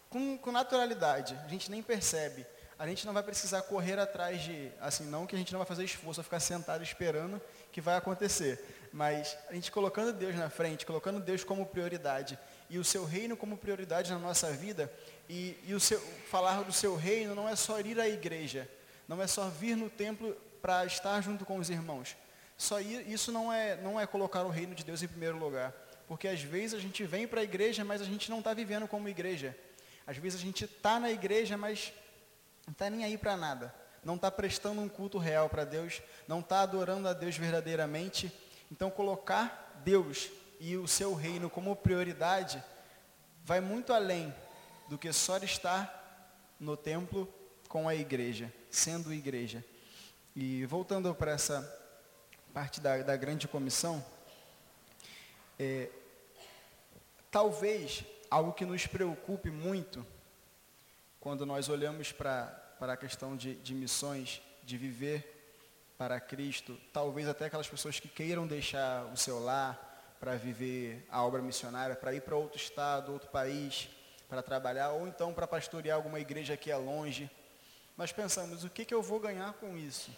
com, 0.10 0.38
com 0.38 0.52
naturalidade, 0.52 1.40
a 1.46 1.48
gente 1.48 1.72
nem 1.72 1.82
percebe 1.82 2.46
a 2.80 2.88
gente 2.88 3.06
não 3.06 3.14
vai 3.14 3.22
precisar 3.22 3.62
correr 3.64 4.00
atrás 4.00 4.42
de, 4.42 4.72
assim, 4.80 5.04
não 5.04 5.28
que 5.28 5.36
a 5.36 5.38
gente 5.38 5.52
não 5.52 5.60
vai 5.60 5.68
fazer 5.68 5.84
esforço, 5.84 6.24
ficar 6.24 6.40
sentado 6.40 6.82
esperando 6.82 7.42
que 7.74 7.82
vai 7.82 7.98
acontecer. 7.98 8.79
Mas 8.91 9.38
a 9.50 9.53
gente 9.53 9.72
colocando 9.72 10.12
Deus 10.12 10.36
na 10.36 10.50
frente, 10.50 10.86
colocando 10.86 11.19
Deus 11.19 11.43
como 11.43 11.65
prioridade 11.65 12.38
e 12.69 12.77
o 12.77 12.84
seu 12.84 13.05
reino 13.05 13.38
como 13.38 13.58
prioridade 13.58 14.12
na 14.12 14.19
nossa 14.19 14.51
vida, 14.51 14.91
e, 15.27 15.58
e 15.65 15.74
o 15.74 15.79
seu, 15.79 16.00
falar 16.29 16.63
do 16.63 16.74
seu 16.74 16.96
reino 16.96 17.36
não 17.36 17.48
é 17.48 17.55
só 17.55 17.79
ir 17.79 18.00
à 18.00 18.08
igreja, 18.08 18.69
não 19.08 19.22
é 19.22 19.27
só 19.27 19.48
vir 19.48 19.75
no 19.75 19.89
templo 19.89 20.36
para 20.62 20.86
estar 20.86 21.22
junto 21.22 21.46
com 21.46 21.58
os 21.58 21.69
irmãos. 21.69 22.15
Só 22.58 22.79
isso 22.81 23.31
não 23.31 23.53
é, 23.53 23.77
não 23.77 24.00
é 24.00 24.05
colocar 24.05 24.43
o 24.43 24.50
reino 24.50 24.75
de 24.75 24.84
Deus 24.84 25.01
em 25.01 25.08
primeiro 25.08 25.38
lugar. 25.38 25.74
Porque 26.08 26.27
às 26.27 26.41
vezes 26.41 26.74
a 26.74 26.81
gente 26.81 27.03
vem 27.05 27.27
para 27.27 27.39
a 27.39 27.43
igreja, 27.43 27.86
mas 27.86 28.01
a 28.01 28.05
gente 28.05 28.29
não 28.29 28.39
está 28.39 28.53
vivendo 28.53 28.88
como 28.88 29.08
igreja. 29.08 29.55
Às 30.05 30.17
vezes 30.17 30.41
a 30.41 30.43
gente 30.43 30.65
está 30.65 31.00
na 31.00 31.10
igreja, 31.10 31.55
mas 31.55 31.93
não 32.65 32.74
está 32.74 32.89
nem 32.89 33.05
aí 33.05 33.17
para 33.17 33.38
nada. 33.38 33.74
Não 34.03 34.15
está 34.15 34.29
prestando 34.29 34.81
um 34.81 34.89
culto 34.89 35.17
real 35.17 35.48
para 35.48 35.63
Deus. 35.63 36.01
Não 36.27 36.39
está 36.39 36.62
adorando 36.62 37.08
a 37.08 37.13
Deus 37.13 37.38
verdadeiramente. 37.38 38.31
Então, 38.72 38.92
colocar 38.92 39.82
Deus 39.84 40.30
e 40.60 40.76
o 40.76 40.88
seu 40.88 41.14
reino 41.14 41.50
como 41.50 41.76
prioridade 41.76 42.64
vai 43.44 43.60
muito 43.62 43.94
além 43.94 44.34
do 44.88 44.98
que 44.98 45.12
só 45.14 45.38
estar 45.38 46.54
no 46.60 46.76
templo 46.76 47.32
com 47.68 47.88
a 47.88 47.96
igreja, 47.96 48.54
sendo 48.70 49.14
igreja. 49.14 49.64
E 50.36 50.66
voltando 50.66 51.14
para 51.16 51.32
essa 51.32 51.62
parte 52.54 52.82
da, 52.82 52.98
da 53.04 53.16
grande 53.16 53.48
comissão, 53.48 54.04
é, 55.58 55.90
talvez 57.32 58.04
algo 58.30 58.54
que 58.54 58.66
nos 58.66 58.86
preocupe 58.86 59.50
muito 59.50 60.06
quando 61.20 61.46
nós 61.46 61.70
olhamos 61.70 62.12
para, 62.12 62.76
a 62.80 62.98
questão 62.98 63.36
de, 63.36 63.56
de 63.56 63.74
missões, 63.74 64.42
de 64.64 64.78
viver 64.78 65.38
para 66.00 66.20
Cristo, 66.22 66.79
talvez 66.94 67.27
até 67.27 67.46
aquelas 67.46 67.68
pessoas 67.68 68.00
que 68.00 68.08
queiram 68.08 68.48
deixar 68.48 69.03
o 69.13 69.18
seu 69.18 69.38
lar 69.38 70.15
para 70.18 70.38
viver 70.38 71.06
a 71.12 71.22
obra 71.24 71.41
missionária, 71.41 71.94
para 71.94 72.13
ir 72.13 72.22
para 72.22 72.38
outro 72.38 72.58
estado, 72.58 73.12
outro 73.12 73.29
país, 73.29 73.89
para 74.29 74.41
trabalhar, 74.41 74.91
ou 74.91 75.08
então 75.10 75.34
para 75.34 75.46
pastorear 75.46 75.98
alguma 75.98 76.18
igreja 76.18 76.56
que 76.56 76.72
é 76.72 76.77
longe. 76.77 77.29
Nós 77.98 78.13
pensamos, 78.13 78.63
o 78.63 78.70
que, 78.70 78.86
que 78.86 78.94
eu 78.94 79.03
vou 79.03 79.20
ganhar 79.20 79.51
com 79.56 79.77
isso? 79.77 80.10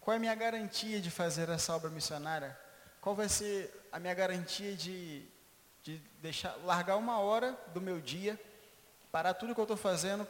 Qual 0.00 0.12
é 0.12 0.16
a 0.16 0.20
minha 0.20 0.34
garantia 0.34 1.00
de 1.00 1.12
fazer 1.12 1.48
essa 1.48 1.74
obra 1.76 1.88
missionária? 1.88 2.58
Qual 3.00 3.14
vai 3.14 3.28
ser 3.28 3.72
a 3.92 4.00
minha 4.00 4.14
garantia 4.14 4.74
de, 4.74 5.24
de 5.84 5.98
deixar, 6.20 6.56
largar 6.64 6.96
uma 6.96 7.20
hora 7.20 7.56
do 7.72 7.80
meu 7.80 8.00
dia 8.00 8.36
parar 9.12 9.34
tudo 9.34 9.54
que 9.54 9.60
eu 9.60 9.64
estou 9.64 9.76
fazendo 9.76 10.26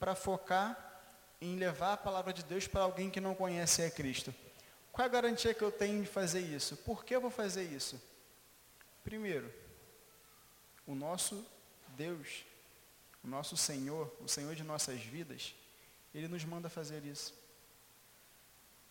para 0.00 0.16
focar 0.16 0.87
em 1.40 1.56
levar 1.56 1.92
a 1.92 1.96
palavra 1.96 2.32
de 2.32 2.42
Deus 2.42 2.66
para 2.66 2.82
alguém 2.82 3.10
que 3.10 3.20
não 3.20 3.34
conhece 3.34 3.82
a 3.82 3.90
Cristo. 3.90 4.34
Qual 4.92 5.04
é 5.04 5.08
a 5.08 5.12
garantia 5.12 5.54
que 5.54 5.62
eu 5.62 5.70
tenho 5.70 6.02
de 6.02 6.08
fazer 6.08 6.40
isso? 6.40 6.76
Por 6.78 7.04
que 7.04 7.14
eu 7.14 7.20
vou 7.20 7.30
fazer 7.30 7.64
isso? 7.64 8.00
Primeiro, 9.04 9.52
o 10.86 10.94
nosso 10.94 11.46
Deus, 11.96 12.44
o 13.22 13.28
nosso 13.28 13.56
Senhor, 13.56 14.12
o 14.20 14.28
Senhor 14.28 14.54
de 14.54 14.64
nossas 14.64 15.00
vidas, 15.00 15.54
Ele 16.14 16.28
nos 16.28 16.44
manda 16.44 16.68
fazer 16.68 17.04
isso. 17.04 17.34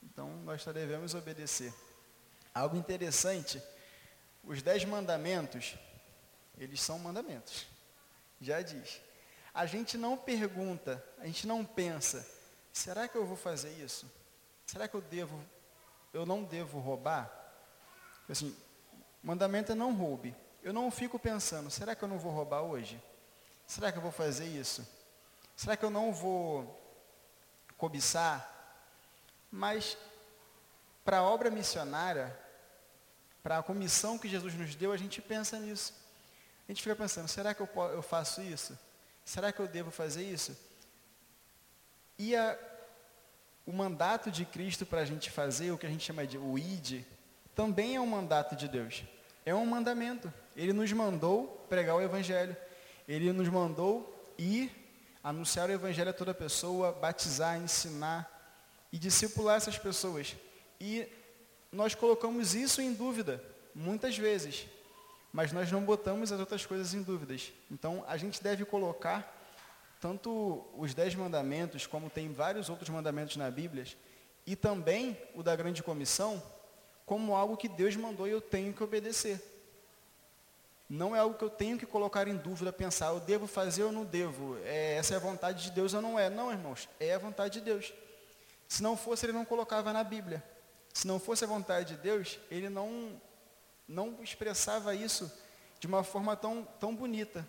Então, 0.01 0.37
nós 0.37 0.63
devemos 0.65 1.13
obedecer. 1.13 1.73
Algo 2.53 2.77
interessante, 2.77 3.61
os 4.43 4.61
dez 4.61 4.85
mandamentos, 4.85 5.75
eles 6.57 6.81
são 6.81 6.97
mandamentos 6.97 7.67
já 8.39 8.61
diz. 8.61 9.01
A 9.53 9.65
gente 9.65 9.97
não 9.97 10.15
pergunta, 10.15 11.03
a 11.19 11.25
gente 11.25 11.47
não 11.47 11.65
pensa, 11.65 12.25
será 12.77 13.07
que 13.07 13.17
eu 13.17 13.25
vou 13.25 13.35
fazer 13.35 13.71
isso? 13.83 14.09
Será 14.65 14.87
que 14.87 14.95
eu 14.95 15.01
devo, 15.01 15.41
eu 16.13 16.25
não 16.25 16.43
devo 16.43 16.79
roubar? 16.79 17.31
Assim, 18.29 18.55
mandamento 19.23 19.71
é 19.71 19.75
não 19.75 19.95
roube. 19.95 20.35
Eu 20.61 20.73
não 20.73 20.91
fico 20.91 21.17
pensando, 21.17 21.71
será 21.71 21.95
que 21.95 22.03
eu 22.03 22.07
não 22.07 22.19
vou 22.19 22.31
roubar 22.31 22.61
hoje? 22.61 23.01
Será 23.65 23.91
que 23.91 23.97
eu 23.97 24.01
vou 24.01 24.11
fazer 24.11 24.45
isso? 24.45 24.87
Será 25.55 25.75
que 25.75 25.83
eu 25.83 25.89
não 25.89 26.13
vou 26.13 26.79
cobiçar? 27.77 28.53
Mas 29.49 29.97
para 31.03 31.19
a 31.19 31.23
obra 31.23 31.49
missionária, 31.49 32.37
para 33.41 33.57
a 33.57 33.63
comissão 33.63 34.19
que 34.19 34.27
Jesus 34.27 34.53
nos 34.53 34.75
deu, 34.75 34.91
a 34.91 34.97
gente 34.97 35.21
pensa 35.21 35.57
nisso. 35.57 35.93
A 36.67 36.71
gente 36.71 36.83
fica 36.83 36.95
pensando, 36.95 37.27
será 37.27 37.53
que 37.53 37.61
eu, 37.61 37.69
eu 37.91 38.01
faço 38.01 38.41
isso? 38.41 38.77
Será 39.23 39.51
que 39.51 39.59
eu 39.59 39.67
devo 39.67 39.89
fazer 39.89 40.23
isso? 40.23 40.55
E 42.17 42.35
a, 42.35 42.57
o 43.67 43.73
mandato 43.73 44.31
de 44.31 44.45
Cristo 44.45 44.85
para 44.85 45.01
a 45.01 45.05
gente 45.05 45.29
fazer, 45.29 45.71
o 45.71 45.77
que 45.77 45.85
a 45.85 45.89
gente 45.89 46.03
chama 46.03 46.25
de 46.25 46.37
o 46.37 46.57
ID, 46.57 47.03
também 47.53 47.95
é 47.95 48.01
um 48.01 48.07
mandato 48.07 48.55
de 48.55 48.67
Deus. 48.67 49.03
É 49.45 49.53
um 49.53 49.65
mandamento. 49.65 50.33
Ele 50.55 50.73
nos 50.73 50.91
mandou 50.93 51.65
pregar 51.69 51.95
o 51.95 52.01
Evangelho. 52.01 52.57
Ele 53.07 53.31
nos 53.31 53.49
mandou 53.49 54.33
ir 54.37 54.71
anunciar 55.23 55.69
o 55.69 55.73
Evangelho 55.73 56.09
a 56.09 56.13
toda 56.13 56.33
pessoa, 56.33 56.91
batizar, 56.91 57.57
ensinar 57.57 58.27
e 58.91 58.97
discipular 58.97 59.57
essas 59.57 59.77
pessoas. 59.77 60.35
E 60.79 61.07
nós 61.71 61.93
colocamos 61.93 62.55
isso 62.55 62.81
em 62.81 62.93
dúvida, 62.93 63.43
muitas 63.75 64.17
vezes 64.17 64.67
mas 65.37 65.51
nós 65.51 65.71
não 65.71 65.83
botamos 65.83 66.31
as 66.31 66.39
outras 66.39 66.65
coisas 66.65 66.95
em 66.95 67.03
dúvidas. 67.03 67.51
Então, 67.69 68.03
a 68.07 68.17
gente 68.17 68.41
deve 68.41 68.65
colocar 68.65 69.36
tanto 69.99 70.65
os 70.77 70.93
dez 70.93 71.15
mandamentos, 71.15 71.87
como 71.87 72.09
tem 72.09 72.31
vários 72.31 72.69
outros 72.69 72.89
mandamentos 72.89 73.35
na 73.37 73.49
Bíblia, 73.49 73.85
e 74.45 74.55
também 74.55 75.17
o 75.35 75.43
da 75.43 75.55
grande 75.55 75.83
comissão, 75.83 76.41
como 77.05 77.35
algo 77.35 77.57
que 77.57 77.67
Deus 77.67 77.95
mandou 77.95 78.27
e 78.27 78.31
eu 78.31 78.41
tenho 78.41 78.73
que 78.73 78.83
obedecer. 78.83 79.41
Não 80.89 81.15
é 81.15 81.19
algo 81.19 81.37
que 81.37 81.43
eu 81.43 81.49
tenho 81.49 81.77
que 81.77 81.85
colocar 81.85 82.27
em 82.27 82.35
dúvida, 82.35 82.71
pensar, 82.71 83.07
eu 83.07 83.19
devo 83.19 83.45
fazer 83.45 83.83
ou 83.83 83.91
não 83.91 84.05
devo, 84.05 84.57
é, 84.63 84.95
essa 84.95 85.13
é 85.13 85.17
a 85.17 85.19
vontade 85.19 85.63
de 85.63 85.71
Deus 85.71 85.93
ou 85.93 86.01
não 86.01 86.17
é. 86.17 86.29
Não, 86.29 86.51
irmãos, 86.51 86.87
é 86.99 87.13
a 87.13 87.17
vontade 87.17 87.59
de 87.59 87.61
Deus. 87.61 87.93
Se 88.67 88.81
não 88.81 88.95
fosse, 88.95 89.25
ele 89.25 89.33
não 89.33 89.45
colocava 89.45 89.91
na 89.91 90.03
Bíblia. 90.03 90.43
Se 90.93 91.05
não 91.05 91.19
fosse 91.19 91.43
a 91.43 91.47
vontade 91.47 91.95
de 91.95 92.01
Deus, 92.01 92.39
ele 92.49 92.69
não 92.69 93.21
não 93.87 94.21
expressava 94.21 94.93
isso 94.93 95.31
de 95.79 95.87
uma 95.87 96.03
forma 96.03 96.35
tão, 96.35 96.67
tão 96.79 96.93
bonita. 96.93 97.47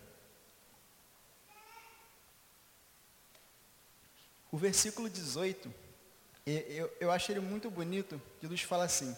O 4.51 4.57
versículo 4.57 5.09
18, 5.09 5.73
eu, 6.45 6.91
eu 6.99 7.11
acho 7.11 7.31
ele 7.31 7.39
muito 7.39 7.69
bonito, 7.69 8.19
Jesus 8.41 8.61
fala 8.63 8.85
assim, 8.85 9.15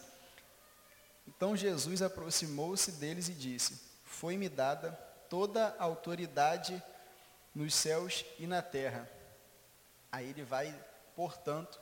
então 1.28 1.56
Jesus 1.56 2.02
aproximou-se 2.02 2.92
deles 2.94 3.30
e 3.30 3.34
disse, 3.34 3.80
foi-me 4.04 4.50
dada 4.50 4.92
toda 5.30 5.76
a 5.80 5.84
autoridade 5.84 6.84
nos 7.56 7.74
céus 7.74 8.26
e 8.38 8.46
na 8.46 8.62
terra. 8.62 9.10
Aí 10.12 10.30
ele 10.30 10.44
vai, 10.44 10.78
portanto, 11.16 11.80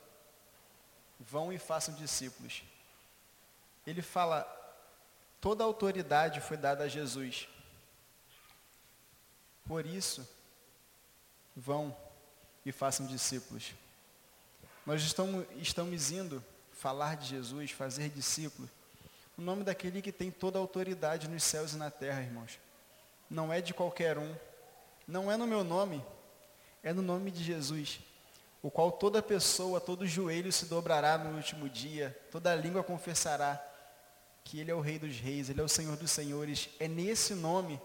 vão 1.19 1.51
e 1.51 1.57
façam 1.57 1.95
discípulos. 1.95 2.63
Ele 3.87 4.03
fala, 4.03 4.43
toda 5.41 5.63
a 5.63 5.67
autoridade 5.67 6.39
foi 6.41 6.57
dada 6.57 6.83
a 6.83 6.87
Jesus. 6.87 7.49
Por 9.65 9.85
isso, 9.85 10.27
vão 11.55 11.95
e 12.65 12.71
façam 12.71 13.05
discípulos. 13.05 13.73
Nós 14.85 15.01
estamos, 15.03 15.45
estamos 15.57 16.11
indo 16.11 16.43
falar 16.71 17.15
de 17.17 17.27
Jesus, 17.27 17.71
fazer 17.71 18.09
discípulos, 18.09 18.69
o 19.37 19.41
nome 19.41 19.63
daquele 19.63 20.01
que 20.01 20.11
tem 20.11 20.31
toda 20.31 20.57
a 20.57 20.61
autoridade 20.61 21.27
nos 21.27 21.43
céus 21.43 21.73
e 21.73 21.77
na 21.77 21.91
terra, 21.91 22.21
irmãos. 22.21 22.59
Não 23.29 23.53
é 23.53 23.61
de 23.61 23.73
qualquer 23.73 24.17
um, 24.17 24.35
não 25.07 25.31
é 25.31 25.37
no 25.37 25.47
meu 25.47 25.63
nome, 25.63 26.03
é 26.83 26.93
no 26.93 27.01
nome 27.01 27.31
de 27.31 27.43
Jesus, 27.43 27.99
o 28.61 28.69
qual 28.69 28.91
toda 28.91 29.21
pessoa, 29.21 29.79
todo 29.79 30.07
joelho 30.07 30.51
se 30.51 30.65
dobrará 30.65 31.17
no 31.17 31.35
último 31.35 31.69
dia, 31.69 32.17
toda 32.31 32.55
língua 32.55 32.83
confessará 32.83 33.63
que 34.43 34.59
Ele 34.59 34.71
é 34.71 34.75
o 34.75 34.81
Rei 34.81 34.97
dos 34.97 35.17
Reis, 35.17 35.49
Ele 35.49 35.61
é 35.61 35.63
o 35.63 35.69
Senhor 35.69 35.95
dos 35.95 36.11
Senhores. 36.11 36.69
É 36.79 36.87
nesse 36.87 37.33
nome 37.35 37.79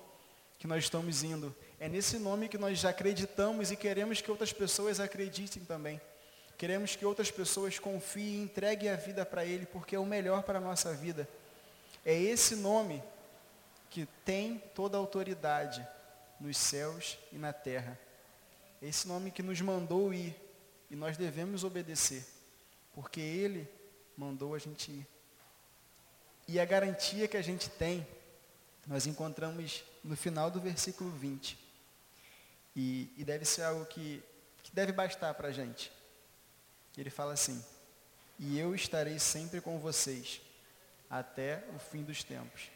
que 0.58 0.66
nós 0.66 0.84
estamos 0.84 1.22
indo, 1.22 1.54
é 1.80 1.88
nesse 1.88 2.18
nome 2.18 2.48
que 2.48 2.58
nós 2.58 2.78
já 2.78 2.90
acreditamos 2.90 3.70
e 3.70 3.76
queremos 3.76 4.20
que 4.20 4.30
outras 4.30 4.52
pessoas 4.52 5.00
acreditem 5.00 5.64
também. 5.64 6.00
Queremos 6.56 6.94
que 6.94 7.04
outras 7.04 7.30
pessoas 7.30 7.78
confiem 7.78 8.36
e 8.36 8.42
entreguem 8.42 8.88
a 8.88 8.96
vida 8.96 9.26
para 9.26 9.44
Ele, 9.44 9.66
porque 9.66 9.96
é 9.96 9.98
o 9.98 10.06
melhor 10.06 10.42
para 10.44 10.58
a 10.58 10.62
nossa 10.62 10.94
vida. 10.94 11.28
É 12.04 12.14
esse 12.14 12.54
nome 12.54 13.02
que 13.90 14.06
tem 14.24 14.62
toda 14.74 14.96
a 14.96 15.00
autoridade 15.00 15.86
nos 16.40 16.56
céus 16.56 17.18
e 17.32 17.38
na 17.38 17.52
terra. 17.52 17.98
É 18.80 18.86
esse 18.86 19.08
nome 19.08 19.30
que 19.30 19.42
nos 19.42 19.60
mandou 19.60 20.12
ir 20.14 20.34
e 20.90 20.96
nós 20.96 21.16
devemos 21.16 21.64
obedecer, 21.64 22.24
porque 22.94 23.20
Ele 23.20 23.68
mandou 24.16 24.54
a 24.54 24.58
gente 24.58 24.92
ir. 24.92 25.06
E 26.46 26.60
a 26.60 26.64
garantia 26.64 27.26
que 27.26 27.36
a 27.36 27.42
gente 27.42 27.70
tem, 27.70 28.06
nós 28.86 29.06
encontramos 29.06 29.82
no 30.04 30.16
final 30.16 30.50
do 30.50 30.60
versículo 30.60 31.10
20. 31.10 31.63
E, 32.74 33.12
e 33.16 33.24
deve 33.24 33.44
ser 33.44 33.62
algo 33.62 33.84
que, 33.86 34.22
que 34.62 34.72
deve 34.72 34.92
bastar 34.92 35.32
para 35.34 35.48
a 35.48 35.52
gente. 35.52 35.92
Ele 36.96 37.10
fala 37.10 37.32
assim: 37.32 37.64
E 38.38 38.58
eu 38.58 38.74
estarei 38.74 39.18
sempre 39.18 39.60
com 39.60 39.78
vocês 39.78 40.40
até 41.08 41.64
o 41.74 41.78
fim 41.78 42.02
dos 42.02 42.24
tempos. 42.24 42.70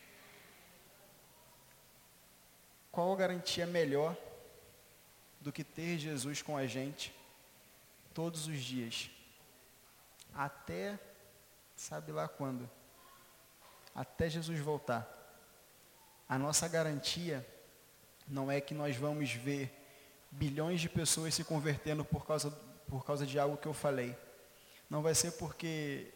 Qual 2.90 3.12
a 3.12 3.16
garantia 3.16 3.66
melhor 3.66 4.16
do 5.40 5.52
que 5.52 5.62
ter 5.62 5.98
Jesus 5.98 6.42
com 6.42 6.56
a 6.56 6.66
gente 6.66 7.14
todos 8.12 8.46
os 8.46 8.60
dias? 8.60 9.10
Até, 10.34 10.98
sabe 11.76 12.12
lá 12.12 12.28
quando? 12.28 12.68
Até 13.94 14.28
Jesus 14.28 14.58
voltar. 14.60 15.14
A 16.28 16.38
nossa 16.38 16.68
garantia 16.68 17.46
não 18.26 18.50
é 18.50 18.60
que 18.60 18.74
nós 18.74 18.96
vamos 18.96 19.32
ver 19.32 19.77
bilhões 20.30 20.80
de 20.80 20.88
pessoas 20.88 21.34
se 21.34 21.44
convertendo 21.44 22.04
por 22.04 22.26
causa, 22.26 22.50
por 22.86 23.04
causa 23.04 23.26
de 23.26 23.38
algo 23.38 23.56
que 23.56 23.66
eu 23.66 23.74
falei. 23.74 24.16
Não 24.88 25.02
vai 25.02 25.14
ser 25.14 25.32
porque 25.32 26.12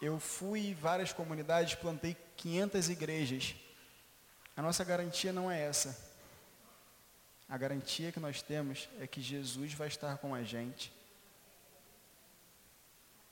eu 0.00 0.18
fui 0.18 0.68
em 0.68 0.74
várias 0.74 1.12
comunidades, 1.12 1.74
plantei 1.74 2.16
500 2.36 2.88
igrejas. 2.90 3.56
A 4.56 4.62
nossa 4.62 4.84
garantia 4.84 5.32
não 5.32 5.50
é 5.50 5.60
essa. 5.60 6.06
A 7.48 7.56
garantia 7.56 8.10
que 8.10 8.18
nós 8.18 8.42
temos 8.42 8.88
é 8.98 9.06
que 9.06 9.20
Jesus 9.20 9.72
vai 9.72 9.88
estar 9.88 10.18
com 10.18 10.34
a 10.34 10.42
gente. 10.42 10.92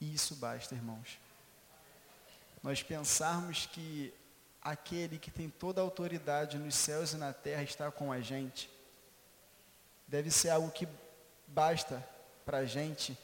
E 0.01 0.15
isso 0.15 0.37
basta, 0.37 0.75
irmãos. 0.75 1.19
Nós 2.63 2.83
pensarmos 2.83 3.67
que 3.67 4.13
aquele 4.63 5.19
que 5.19 5.31
tem 5.31 5.51
toda 5.51 5.81
a 5.81 5.85
autoridade 5.85 6.59
nos 6.59 6.75
céus 6.75 7.13
e 7.13 7.17
na 7.17 7.33
terra 7.33 7.63
está 7.63 7.91
com 7.91 8.11
a 8.11 8.21
gente, 8.21 8.71
deve 10.07 10.31
ser 10.31 10.51
algo 10.51 10.71
que 10.71 10.89
basta 11.47 12.07
para 12.45 12.59
a 12.59 12.65
gente 12.65 13.17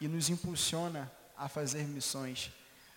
e 0.00 0.08
nos 0.08 0.28
impulsiona 0.28 1.10
a 1.36 1.48
fazer 1.48 1.84
missões 1.84 2.52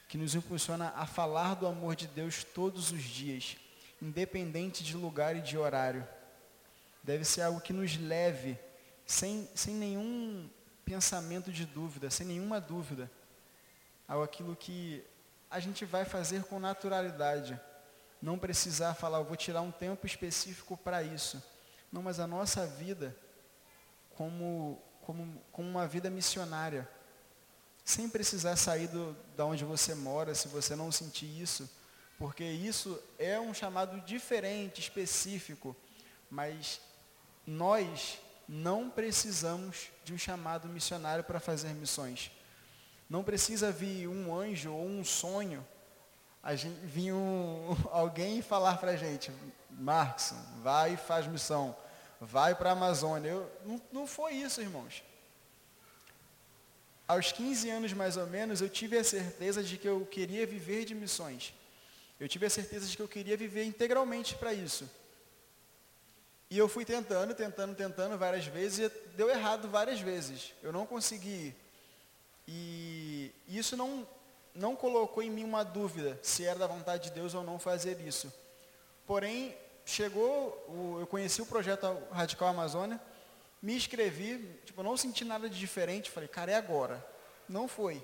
que 0.08 0.18
nos 0.18 0.36
impulsiona 0.36 0.94
a 0.96 1.06
falar 1.06 1.56
do 1.56 1.68
amor 1.68 1.96
de 1.96 2.08
Deus 2.08 2.44
todos 2.44 2.92
os 2.92 3.04
dias, 3.04 3.58
independente 4.02 4.84
de 4.84 4.96
lugar 4.96 5.36
e 5.36 5.42
de 5.42 5.58
horário. 5.58 6.08
Deve 7.04 7.26
ser 7.26 7.42
algo 7.42 7.62
que 7.62 7.74
nos 7.74 7.98
leve, 7.98 8.58
sem, 9.06 9.50
sem 9.56 9.74
nenhum 9.74 10.50
pensamento 10.84 11.52
de 11.52 11.66
dúvida, 11.66 12.10
sem 12.10 12.26
nenhuma 12.26 12.62
dúvida, 12.62 13.10
ao 14.08 14.22
aquilo 14.22 14.56
que 14.56 15.04
a 15.50 15.60
gente 15.60 15.86
vai 15.86 16.06
fazer 16.06 16.44
com 16.44 16.60
naturalidade. 16.60 17.60
Não 18.22 18.38
precisar 18.38 18.94
falar, 18.94 19.20
eu 19.20 19.26
vou 19.26 19.36
tirar 19.36 19.62
um 19.62 19.72
tempo 19.72 20.06
específico 20.06 20.78
para 20.78 21.02
isso. 21.04 21.44
Não, 21.92 22.02
mas 22.02 22.20
a 22.20 22.28
nossa 22.28 22.66
vida, 22.66 23.16
como, 24.16 24.82
como, 25.02 25.42
como 25.52 25.70
uma 25.70 25.88
vida 25.88 26.10
missionária, 26.10 26.90
sem 27.84 28.10
precisar 28.10 28.56
sair 28.56 28.88
do, 28.88 29.16
da 29.38 29.46
onde 29.46 29.64
você 29.64 29.94
mora, 29.94 30.34
se 30.34 30.48
você 30.48 30.76
não 30.76 30.92
sentir 30.92 31.28
isso, 31.42 31.70
porque 32.18 32.44
isso 32.44 33.02
é 33.20 33.40
um 33.40 33.54
chamado 33.54 34.00
diferente, 34.02 34.82
específico, 34.82 35.76
mas 36.30 36.82
nós 37.46 38.20
não 38.48 38.90
precisamos 38.90 39.90
de 40.04 40.14
um 40.14 40.18
chamado 40.18 40.68
missionário 40.68 41.24
para 41.24 41.40
fazer 41.40 41.70
missões. 41.74 42.32
Não 43.10 43.24
precisa 43.24 43.72
vir 43.72 44.08
um 44.08 44.36
anjo 44.36 44.72
ou 44.74 44.86
um 44.86 45.04
sonho, 45.04 45.66
a 46.42 46.56
gente, 46.56 46.80
vir 46.86 47.14
um, 47.14 47.76
alguém 47.92 48.42
falar 48.42 48.78
para 48.78 48.92
a 48.92 48.96
gente, 48.96 49.32
Marcos, 49.70 50.34
vai 50.62 50.94
e 50.94 50.98
faz 50.98 51.28
missão, 51.28 51.76
vai 52.26 52.56
para 52.56 52.70
a 52.70 52.74
Amazônia. 52.74 53.30
Eu, 53.30 53.52
não, 53.66 53.82
não 53.92 54.08
foi 54.08 54.34
isso, 54.34 54.62
irmãos 54.62 55.04
aos 57.08 57.32
15 57.32 57.70
anos 57.70 57.94
mais 57.94 58.18
ou 58.18 58.26
menos, 58.28 58.62
eu 58.62 58.70
tive 58.70 58.98
a 58.98 59.04
certeza 59.04 59.64
de 59.64 59.78
que 59.78 59.88
eu 59.88 60.06
queria 60.06 60.46
viver 60.46 60.86
de 60.86 60.96
missões. 60.96 61.54
Eu 62.20 62.28
tive 62.28 62.46
a 62.46 62.50
certeza 62.50 62.88
de 62.88 62.96
que 62.96 63.02
eu 63.02 63.08
queria 63.08 63.38
viver 63.38 63.64
integralmente 63.64 64.36
para 64.36 64.54
isso. 64.54 64.90
E 66.50 66.58
eu 66.58 66.68
fui 66.68 66.86
tentando, 66.86 67.34
tentando, 67.34 67.76
tentando 67.76 68.18
várias 68.18 68.46
vezes 68.46 68.80
e 68.80 69.16
deu 69.16 69.30
errado 69.30 69.68
várias 69.68 70.00
vezes. 70.00 70.54
Eu 70.64 70.72
não 70.72 70.86
consegui. 70.86 71.54
E 72.48 73.32
isso 73.48 73.76
não, 73.76 74.08
não 74.54 74.76
colocou 74.76 75.22
em 75.22 75.30
mim 75.30 75.44
uma 75.44 75.64
dúvida 75.64 76.18
se 76.22 76.46
era 76.46 76.60
da 76.60 76.68
vontade 76.68 77.10
de 77.10 77.12
Deus 77.12 77.34
ou 77.34 77.44
não 77.44 77.60
fazer 77.60 78.00
isso. 78.00 78.34
Porém, 79.06 79.56
chegou, 79.86 80.98
eu 81.00 81.08
conheci 81.08 81.42
o 81.42 81.46
projeto 81.46 81.86
Radical 82.12 82.50
Amazônia, 82.50 83.00
me 83.62 83.76
inscrevi, 83.76 84.60
tipo, 84.66 84.84
não 84.84 84.98
senti 84.98 85.24
nada 85.24 85.50
de 85.50 85.58
diferente, 85.58 86.12
falei, 86.12 86.28
cara, 86.28 86.52
é 86.52 86.56
agora. 86.56 87.06
Não 87.48 87.68
foi. 87.68 88.04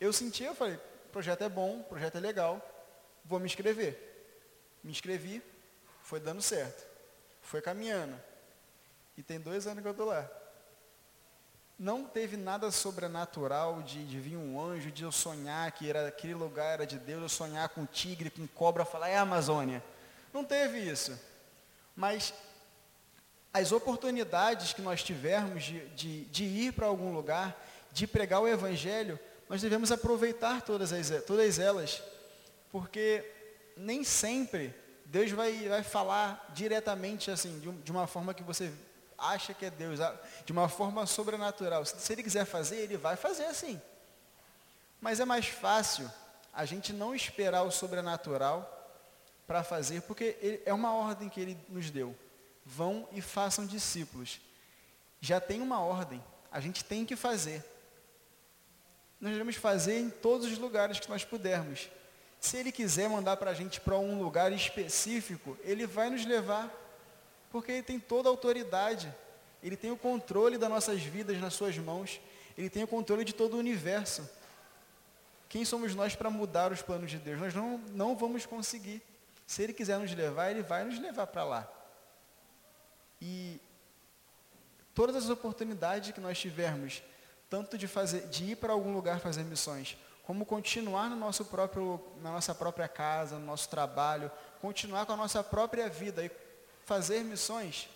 Eu 0.00 0.12
senti, 0.12 0.42
eu 0.42 0.54
falei, 0.54 0.78
projeto 1.12 1.42
é 1.42 1.48
bom, 1.48 1.82
projeto 1.82 2.16
é 2.16 2.20
legal, 2.20 2.60
vou 3.24 3.38
me 3.38 3.46
inscrever. 3.46 4.08
Me 4.82 4.90
inscrevi, 4.90 5.42
foi 6.02 6.18
dando 6.18 6.40
certo. 6.40 6.88
Foi 7.42 7.60
caminhando. 7.60 8.18
E 9.16 9.22
tem 9.22 9.38
dois 9.38 9.66
anos 9.66 9.82
que 9.82 9.88
eu 9.88 9.92
estou 9.92 10.06
lá. 10.06 10.28
Não 11.78 12.04
teve 12.04 12.36
nada 12.36 12.70
sobrenatural 12.70 13.82
de, 13.82 14.04
de 14.04 14.20
vir 14.20 14.36
um 14.36 14.60
anjo, 14.60 14.90
de 14.90 15.02
eu 15.02 15.12
sonhar 15.12 15.72
que 15.72 15.88
era, 15.88 16.08
aquele 16.08 16.34
lugar 16.34 16.74
era 16.74 16.86
de 16.86 16.98
Deus, 16.98 17.22
eu 17.22 17.28
sonhar 17.28 17.68
com 17.70 17.86
tigre, 17.86 18.28
com 18.30 18.46
cobra, 18.46 18.84
falar, 18.84 19.08
é 19.08 19.16
a 19.16 19.22
Amazônia. 19.22 19.82
Não 20.32 20.44
teve 20.44 20.78
isso. 20.78 21.18
Mas 21.96 22.32
as 23.52 23.72
oportunidades 23.72 24.72
que 24.72 24.82
nós 24.82 25.02
tivermos 25.02 25.64
de, 25.64 25.80
de, 25.88 26.24
de 26.26 26.44
ir 26.44 26.72
para 26.72 26.86
algum 26.86 27.12
lugar, 27.12 27.56
de 27.92 28.06
pregar 28.06 28.40
o 28.40 28.48
Evangelho, 28.48 29.18
nós 29.48 29.60
devemos 29.60 29.90
aproveitar 29.90 30.62
todas, 30.62 30.92
as, 30.92 31.10
todas 31.24 31.58
elas, 31.58 32.02
porque 32.70 33.28
nem 33.76 34.04
sempre 34.04 34.72
Deus 35.04 35.32
vai, 35.32 35.52
vai 35.68 35.82
falar 35.82 36.48
diretamente 36.54 37.30
assim, 37.30 37.58
de, 37.58 37.72
de 37.72 37.90
uma 37.90 38.06
forma 38.06 38.32
que 38.32 38.44
você 38.44 38.72
acha 39.18 39.52
que 39.52 39.66
é 39.66 39.70
Deus, 39.70 39.98
de 40.44 40.52
uma 40.52 40.68
forma 40.68 41.04
sobrenatural. 41.04 41.84
Se, 41.84 41.98
se 41.98 42.12
Ele 42.12 42.22
quiser 42.22 42.44
fazer, 42.44 42.76
Ele 42.76 42.96
vai 42.96 43.16
fazer 43.16 43.46
assim. 43.46 43.80
Mas 45.00 45.18
é 45.18 45.24
mais 45.24 45.46
fácil 45.46 46.10
a 46.52 46.64
gente 46.64 46.92
não 46.92 47.14
esperar 47.14 47.62
o 47.62 47.70
sobrenatural 47.70 48.79
para 49.50 49.64
fazer, 49.64 50.02
porque 50.02 50.36
ele, 50.40 50.62
é 50.64 50.72
uma 50.72 50.94
ordem 50.94 51.28
que 51.28 51.40
ele 51.40 51.58
nos 51.68 51.90
deu. 51.90 52.14
Vão 52.64 53.08
e 53.10 53.20
façam 53.20 53.66
discípulos. 53.66 54.40
Já 55.20 55.40
tem 55.40 55.60
uma 55.60 55.80
ordem, 55.80 56.22
a 56.52 56.60
gente 56.60 56.84
tem 56.84 57.04
que 57.04 57.16
fazer. 57.16 57.64
Nós 59.20 59.32
devemos 59.32 59.56
fazer 59.56 59.98
em 59.98 60.08
todos 60.08 60.46
os 60.46 60.56
lugares 60.56 61.00
que 61.00 61.08
nós 61.08 61.24
pudermos. 61.24 61.90
Se 62.38 62.58
ele 62.58 62.70
quiser 62.70 63.08
mandar 63.08 63.38
para 63.38 63.50
a 63.50 63.54
gente 63.54 63.80
para 63.80 63.98
um 63.98 64.22
lugar 64.22 64.52
específico, 64.52 65.58
ele 65.64 65.84
vai 65.84 66.10
nos 66.10 66.24
levar, 66.24 66.72
porque 67.50 67.72
ele 67.72 67.82
tem 67.82 67.98
toda 67.98 68.28
a 68.28 68.30
autoridade, 68.30 69.12
ele 69.64 69.76
tem 69.76 69.90
o 69.90 69.96
controle 69.96 70.58
das 70.58 70.70
nossas 70.70 71.02
vidas 71.02 71.40
nas 71.40 71.54
suas 71.54 71.76
mãos, 71.76 72.20
ele 72.56 72.70
tem 72.70 72.84
o 72.84 72.86
controle 72.86 73.24
de 73.24 73.34
todo 73.34 73.54
o 73.54 73.58
universo. 73.58 74.30
Quem 75.48 75.64
somos 75.64 75.92
nós 75.92 76.14
para 76.14 76.30
mudar 76.30 76.70
os 76.70 76.82
planos 76.82 77.10
de 77.10 77.18
Deus? 77.18 77.40
Nós 77.40 77.52
não, 77.52 77.78
não 77.92 78.14
vamos 78.14 78.46
conseguir. 78.46 79.02
Se 79.50 79.64
ele 79.64 79.72
quiser 79.72 79.98
nos 79.98 80.14
levar, 80.14 80.52
ele 80.52 80.62
vai 80.62 80.84
nos 80.84 80.96
levar 81.00 81.26
para 81.26 81.42
lá. 81.42 81.68
E 83.20 83.60
todas 84.94 85.16
as 85.16 85.28
oportunidades 85.28 86.12
que 86.12 86.20
nós 86.20 86.38
tivermos, 86.38 87.02
tanto 87.48 87.76
de, 87.76 87.88
fazer, 87.88 88.28
de 88.28 88.52
ir 88.52 88.56
para 88.58 88.72
algum 88.72 88.94
lugar 88.94 89.18
fazer 89.18 89.42
missões, 89.42 89.98
como 90.22 90.46
continuar 90.46 91.10
no 91.10 91.16
nosso 91.16 91.44
próprio, 91.44 92.00
na 92.22 92.30
nossa 92.30 92.54
própria 92.54 92.86
casa, 92.86 93.40
no 93.40 93.44
nosso 93.44 93.68
trabalho, 93.68 94.30
continuar 94.60 95.04
com 95.04 95.14
a 95.14 95.16
nossa 95.16 95.42
própria 95.42 95.88
vida 95.88 96.24
e 96.24 96.30
fazer 96.84 97.24
missões, 97.24 97.88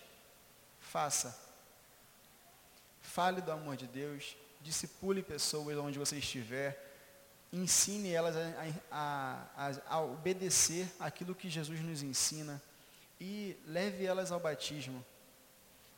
faça. 0.77 1.39
Fale 3.01 3.39
do 3.39 3.53
amor 3.53 3.77
de 3.77 3.87
Deus, 3.87 4.35
discipule 4.59 5.23
pessoas 5.23 5.77
onde 5.77 5.97
você 5.97 6.17
estiver, 6.17 6.84
ensine 7.51 8.11
elas 8.11 8.35
a, 8.35 9.45
a, 9.55 9.71
a, 9.87 10.01
obedecer 10.01 10.87
aquilo 10.99 11.35
que 11.35 11.49
Jesus 11.49 11.79
nos 11.79 12.03
ensina 12.03 12.61
e 13.19 13.55
leve 13.65 14.05
elas 14.05 14.31
ao 14.31 14.39
batismo. 14.39 15.03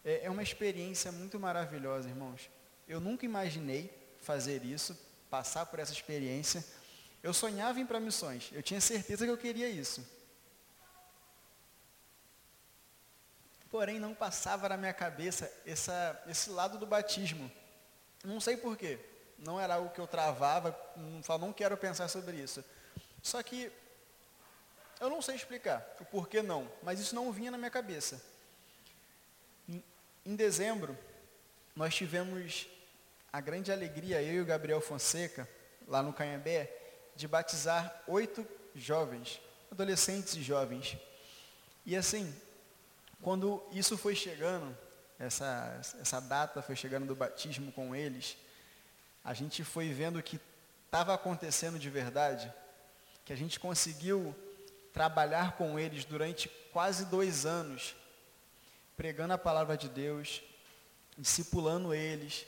É, 0.06 0.26
é 0.26 0.30
uma 0.30 0.44
experiência 0.44 1.12
muito 1.12 1.40
maravilhosa, 1.40 2.10
irmãos. 2.10 2.50
Eu 2.88 3.00
nunca 3.00 3.26
imaginei 3.26 3.92
fazer 4.22 4.64
isso, 4.64 4.98
passar 5.30 5.66
por 5.66 5.80
essa 5.80 5.92
experiência. 5.92 6.64
Eu 7.24 7.34
sonhava 7.34 7.80
em 7.80 7.84
ir 7.84 7.86
para 7.86 8.00
missões, 8.00 8.50
eu 8.54 8.62
tinha 8.62 8.80
certeza 8.80 9.26
que 9.26 9.32
eu 9.32 9.38
queria 9.38 9.68
isso. 9.68 10.06
Porém, 13.70 14.00
não 14.00 14.14
passava 14.14 14.70
na 14.70 14.78
minha 14.78 14.94
cabeça 14.94 15.52
essa, 15.66 16.24
esse 16.28 16.50
lado 16.50 16.78
do 16.78 16.88
batismo. 16.88 17.52
Não 18.24 18.40
sei 18.40 18.56
porquê. 18.56 18.98
Não 19.38 19.60
era 19.60 19.76
algo 19.76 19.90
que 19.90 20.00
eu 20.00 20.08
travava, 20.08 20.78
não, 20.96 21.38
não 21.38 21.54
quero 21.54 21.78
pensar 21.78 22.08
sobre 22.08 22.38
isso. 22.38 22.64
Só 23.22 23.42
que 23.44 23.72
eu 25.00 25.10
não 25.10 25.22
sei 25.22 25.36
explicar 25.36 25.86
o 26.00 26.06
porquê 26.06 26.42
não, 26.42 26.70
mas 26.82 27.00
isso 27.00 27.14
não 27.14 27.32
vinha 27.32 27.52
na 27.52 27.58
minha 27.58 27.70
cabeça. 27.70 28.22
Em, 29.70 29.84
em 30.26 30.36
dezembro, 30.36 30.98
nós 31.76 31.94
tivemos 31.94 32.68
a 33.32 33.40
grande 33.40 33.72
alegria, 33.72 34.22
eu 34.22 34.36
e 34.36 34.42
o 34.42 34.46
Gabriel 34.46 34.82
Fonseca, 34.82 35.48
lá 35.88 36.02
no 36.02 36.14
Canhambé, 36.14 36.76
de 37.16 37.28
batizar 37.28 38.04
oito 38.08 38.46
jovens, 38.74 39.40
adolescentes 39.72 40.36
e 40.36 40.42
jovens. 40.42 40.98
E 41.86 41.96
assim, 41.96 42.34
quando 43.22 43.64
isso 43.72 43.98
foi 43.98 44.16
chegando, 44.16 44.76
essa, 45.20 45.80
essa 46.00 46.20
data 46.20 46.62
foi 46.62 46.76
chegando 46.76 47.06
do 47.06 47.16
batismo 47.16 47.72
com 47.72 47.96
eles, 47.96 48.38
a 49.28 49.34
gente 49.34 49.62
foi 49.62 49.90
vendo 49.90 50.24
que 50.24 50.40
estava 50.86 51.14
acontecendo 51.14 51.78
de 51.78 51.90
verdade, 51.90 52.50
que 53.26 53.34
a 53.34 53.36
gente 53.36 53.60
conseguiu 53.60 54.34
trabalhar 54.94 55.58
com 55.58 55.78
eles 55.78 56.06
durante 56.06 56.48
quase 56.72 57.04
dois 57.08 57.46
anos, 57.46 57.94
pregando 58.96 59.34
a 59.34 59.38
palavra 59.38 59.76
de 59.76 59.90
Deus, 59.90 60.42
discipulando 61.18 61.94
eles, 61.94 62.46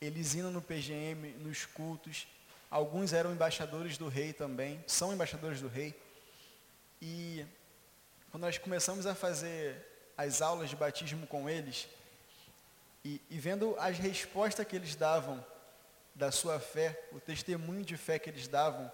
eles 0.00 0.34
indo 0.34 0.50
no 0.50 0.60
PGM, 0.60 1.34
nos 1.34 1.66
cultos. 1.66 2.26
Alguns 2.68 3.12
eram 3.12 3.32
embaixadores 3.32 3.96
do 3.96 4.08
rei 4.08 4.32
também, 4.32 4.84
são 4.88 5.12
embaixadores 5.12 5.60
do 5.60 5.68
rei. 5.68 5.96
E 7.00 7.46
quando 8.32 8.42
nós 8.42 8.58
começamos 8.58 9.06
a 9.06 9.14
fazer 9.14 9.86
as 10.16 10.42
aulas 10.42 10.68
de 10.68 10.74
batismo 10.74 11.28
com 11.28 11.48
eles, 11.48 11.86
e, 13.04 13.20
e 13.30 13.38
vendo 13.38 13.76
as 13.78 13.98
respostas 13.98 14.66
que 14.66 14.74
eles 14.74 14.96
davam 14.96 15.42
da 16.14 16.30
sua 16.30 16.58
fé, 16.60 17.08
o 17.12 17.20
testemunho 17.20 17.84
de 17.84 17.96
fé 17.96 18.18
que 18.18 18.28
eles 18.28 18.48
davam, 18.48 18.90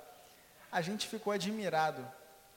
a 0.70 0.80
gente 0.80 1.06
ficou 1.06 1.32
admirado. 1.32 2.06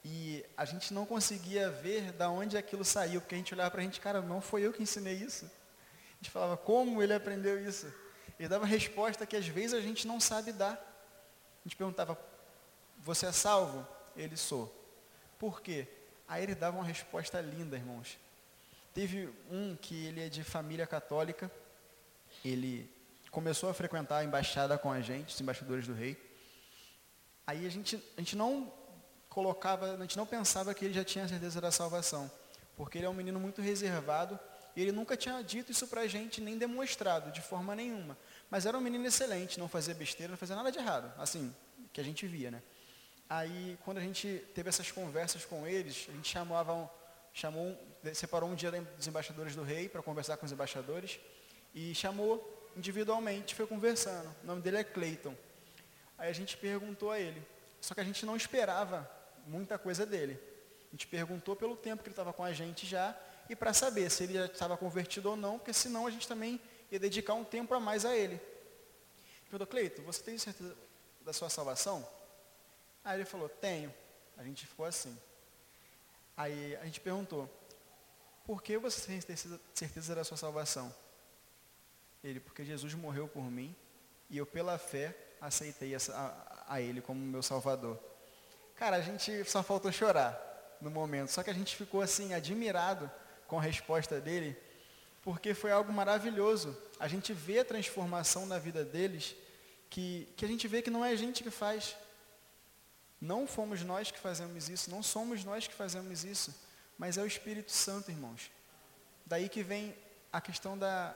E 0.03 0.45
a 0.55 0.63
gente 0.63 0.93
não 0.93 1.05
conseguia 1.05 1.69
ver 1.69 2.13
da 2.13 2.29
onde 2.29 2.57
aquilo 2.57 2.85
saiu, 2.85 3.19
porque 3.19 3.35
a 3.35 3.37
gente 3.37 3.53
olhava 3.53 3.71
para 3.71 3.81
a 3.81 3.83
gente, 3.83 3.99
cara, 3.99 4.21
não 4.21 4.39
foi 4.41 4.61
eu 4.61 4.71
que 4.71 4.81
ensinei 4.81 5.15
isso. 5.15 5.45
A 5.45 6.15
gente 6.21 6.31
falava, 6.31 6.55
como 6.55 7.03
ele 7.03 7.13
aprendeu 7.13 7.61
isso? 7.61 7.93
Ele 8.39 8.47
dava 8.47 8.65
resposta 8.65 9.25
que 9.25 9.35
às 9.35 9.47
vezes 9.47 9.73
a 9.73 9.81
gente 9.81 10.07
não 10.07 10.19
sabe 10.19 10.53
dar. 10.53 10.73
A 10.73 11.67
gente 11.67 11.75
perguntava, 11.75 12.17
você 12.97 13.25
é 13.25 13.31
salvo? 13.31 13.85
Ele 14.15 14.37
sou. 14.37 14.73
Por 15.37 15.61
quê? 15.61 15.87
Aí 16.27 16.43
ele 16.43 16.55
dava 16.55 16.77
uma 16.77 16.85
resposta 16.85 17.41
linda, 17.41 17.75
irmãos. 17.75 18.17
Teve 18.93 19.29
um 19.49 19.75
que 19.75 20.05
ele 20.05 20.21
é 20.21 20.29
de 20.29 20.43
família 20.43 20.87
católica, 20.87 21.51
ele 22.43 22.89
começou 23.31 23.69
a 23.69 23.73
frequentar 23.73 24.17
a 24.17 24.23
embaixada 24.23 24.77
com 24.77 24.91
a 24.91 25.01
gente, 25.01 25.33
os 25.33 25.41
embaixadores 25.41 25.87
do 25.87 25.93
rei. 25.93 26.17
Aí 27.45 27.65
a 27.65 27.69
gente, 27.69 28.01
a 28.17 28.21
gente 28.21 28.35
não 28.35 28.71
colocava, 29.27 29.93
a 29.93 30.01
gente 30.01 30.17
não 30.17 30.25
pensava 30.25 30.73
que 30.73 30.85
ele 30.85 30.93
já 30.93 31.03
tinha 31.03 31.27
certeza 31.27 31.61
da 31.61 31.71
salvação, 31.71 32.29
porque 32.75 32.97
ele 32.97 33.05
é 33.05 33.09
um 33.09 33.13
menino 33.13 33.39
muito 33.39 33.61
reservado 33.61 34.39
e 34.75 34.81
ele 34.81 34.91
nunca 34.91 35.17
tinha 35.17 35.41
dito 35.43 35.71
isso 35.71 35.87
para 35.87 36.01
a 36.01 36.07
gente, 36.07 36.41
nem 36.41 36.57
demonstrado 36.57 37.31
de 37.31 37.41
forma 37.41 37.75
nenhuma. 37.75 38.17
Mas 38.49 38.65
era 38.65 38.77
um 38.77 38.81
menino 38.81 39.05
excelente, 39.05 39.59
não 39.59 39.67
fazia 39.67 39.93
besteira, 39.93 40.31
não 40.31 40.37
fazia 40.37 40.55
nada 40.55 40.71
de 40.71 40.79
errado, 40.79 41.11
assim, 41.17 41.53
que 41.93 42.01
a 42.01 42.03
gente 42.03 42.25
via, 42.27 42.51
né? 42.51 42.61
Aí, 43.29 43.77
quando 43.85 43.99
a 43.99 44.01
gente 44.01 44.43
teve 44.55 44.69
essas 44.69 44.91
conversas 44.91 45.45
com 45.45 45.67
eles, 45.67 46.07
a 46.09 46.11
gente 46.13 46.29
chamava 46.29 46.73
um, 46.73 46.87
chamou, 47.31 47.77
separou 48.13 48.49
um 48.49 48.55
dia 48.55 48.71
dos 48.71 49.07
embaixadores 49.07 49.55
do 49.55 49.63
rei 49.63 49.87
para 49.87 50.01
conversar 50.01 50.37
com 50.37 50.45
os 50.45 50.51
embaixadores 50.51 51.19
e 51.73 51.93
chamou 51.93 52.58
individualmente, 52.75 53.55
foi 53.55 53.67
conversando. 53.67 54.29
O 54.43 54.47
nome 54.47 54.61
dele 54.61 54.77
é 54.77 54.83
Clayton. 54.83 55.35
Aí 56.17 56.29
a 56.29 56.33
gente 56.33 56.57
perguntou 56.57 57.11
a 57.11 57.19
ele, 57.19 57.41
só 57.79 57.93
que 57.93 58.01
a 58.01 58.03
gente 58.03 58.25
não 58.25 58.35
esperava 58.35 59.09
muita 59.45 59.77
coisa 59.77 60.05
dele. 60.05 60.39
A 60.89 60.91
gente 60.91 61.07
perguntou 61.07 61.55
pelo 61.55 61.75
tempo 61.75 62.03
que 62.03 62.09
ele 62.09 62.13
estava 62.13 62.33
com 62.33 62.43
a 62.43 62.51
gente 62.51 62.85
já 62.85 63.17
e 63.49 63.55
para 63.55 63.73
saber 63.73 64.09
se 64.09 64.23
ele 64.23 64.33
já 64.33 64.45
estava 64.45 64.75
convertido 64.75 65.29
ou 65.29 65.35
não, 65.35 65.57
porque 65.57 65.73
senão 65.73 66.05
a 66.05 66.11
gente 66.11 66.27
também 66.27 66.59
ia 66.91 66.99
dedicar 66.99 67.33
um 67.33 67.43
tempo 67.43 67.73
a 67.73 67.79
mais 67.79 68.05
a 68.05 68.15
ele. 68.15 68.39
Perguntou, 69.43 69.67
Cleito, 69.67 70.01
você 70.01 70.21
tem 70.21 70.37
certeza 70.37 70.75
da 71.21 71.33
sua 71.33 71.49
salvação? 71.49 72.07
Aí 73.03 73.17
ele 73.17 73.25
falou, 73.25 73.49
tenho. 73.49 73.93
A 74.37 74.43
gente 74.43 74.65
ficou 74.65 74.85
assim. 74.85 75.17
Aí 76.37 76.75
a 76.77 76.85
gente 76.85 76.99
perguntou, 76.99 77.49
por 78.45 78.63
que 78.63 78.77
você 78.77 79.21
tem 79.21 79.35
certeza 79.73 80.15
da 80.15 80.23
sua 80.23 80.37
salvação? 80.37 80.93
Ele, 82.23 82.39
porque 82.39 82.65
Jesus 82.65 82.93
morreu 82.93 83.27
por 83.27 83.49
mim 83.49 83.75
e 84.29 84.37
eu 84.37 84.45
pela 84.45 84.77
fé 84.77 85.15
aceitei 85.41 85.95
a, 85.95 85.99
a, 86.67 86.81
ele 86.81 87.01
como 87.01 87.19
meu 87.19 87.41
salvador. 87.41 87.97
Cara, 88.75 88.97
a 88.97 89.01
gente 89.01 89.43
só 89.45 89.63
faltou 89.63 89.91
chorar 89.91 90.37
no 90.81 90.89
momento, 90.89 91.29
só 91.29 91.43
que 91.43 91.49
a 91.49 91.53
gente 91.53 91.75
ficou 91.75 92.01
assim 92.01 92.33
admirado 92.33 93.09
com 93.47 93.57
a 93.57 93.61
resposta 93.61 94.19
dele, 94.19 94.57
porque 95.21 95.53
foi 95.53 95.71
algo 95.71 95.91
maravilhoso. 95.91 96.77
A 96.99 97.07
gente 97.07 97.33
vê 97.33 97.59
a 97.59 97.65
transformação 97.65 98.45
na 98.45 98.59
vida 98.59 98.85
deles, 98.85 99.35
que, 99.89 100.27
que 100.37 100.45
a 100.45 100.47
gente 100.47 100.67
vê 100.67 100.81
que 100.81 100.89
não 100.89 101.03
é 101.03 101.11
a 101.11 101.15
gente 101.15 101.43
que 101.43 101.49
faz. 101.49 101.95
Não 103.19 103.47
fomos 103.47 103.81
nós 103.81 104.11
que 104.11 104.19
fazemos 104.19 104.69
isso, 104.69 104.89
não 104.89 105.03
somos 105.03 105.43
nós 105.43 105.67
que 105.67 105.73
fazemos 105.73 106.23
isso, 106.23 106.55
mas 106.97 107.17
é 107.17 107.21
o 107.21 107.27
Espírito 107.27 107.71
Santo, 107.71 108.11
irmãos. 108.11 108.49
Daí 109.25 109.49
que 109.49 109.61
vem 109.61 109.93
a 110.31 110.39
questão 110.39 110.77
da, 110.77 111.15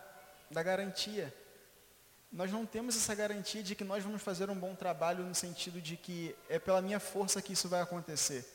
da 0.54 0.64
garantia. 0.64 1.34
Nós 2.32 2.52
não 2.52 2.66
temos 2.66 2.96
essa 2.96 3.14
garantia 3.14 3.62
de 3.62 3.76
que 3.76 3.84
nós 3.84 4.04
vamos 4.04 4.22
fazer 4.22 4.50
um 4.50 4.56
bom 4.56 4.76
trabalho 4.76 5.24
no 5.24 5.36
sentido 5.36 5.82
de 5.82 5.98
que 5.98 6.36
é 6.50 6.58
pela 6.58 6.82
minha 6.82 7.00
força 7.00 7.42
que 7.42 7.54
isso 7.54 7.68
vai 7.68 7.82
acontecer. 7.82 8.46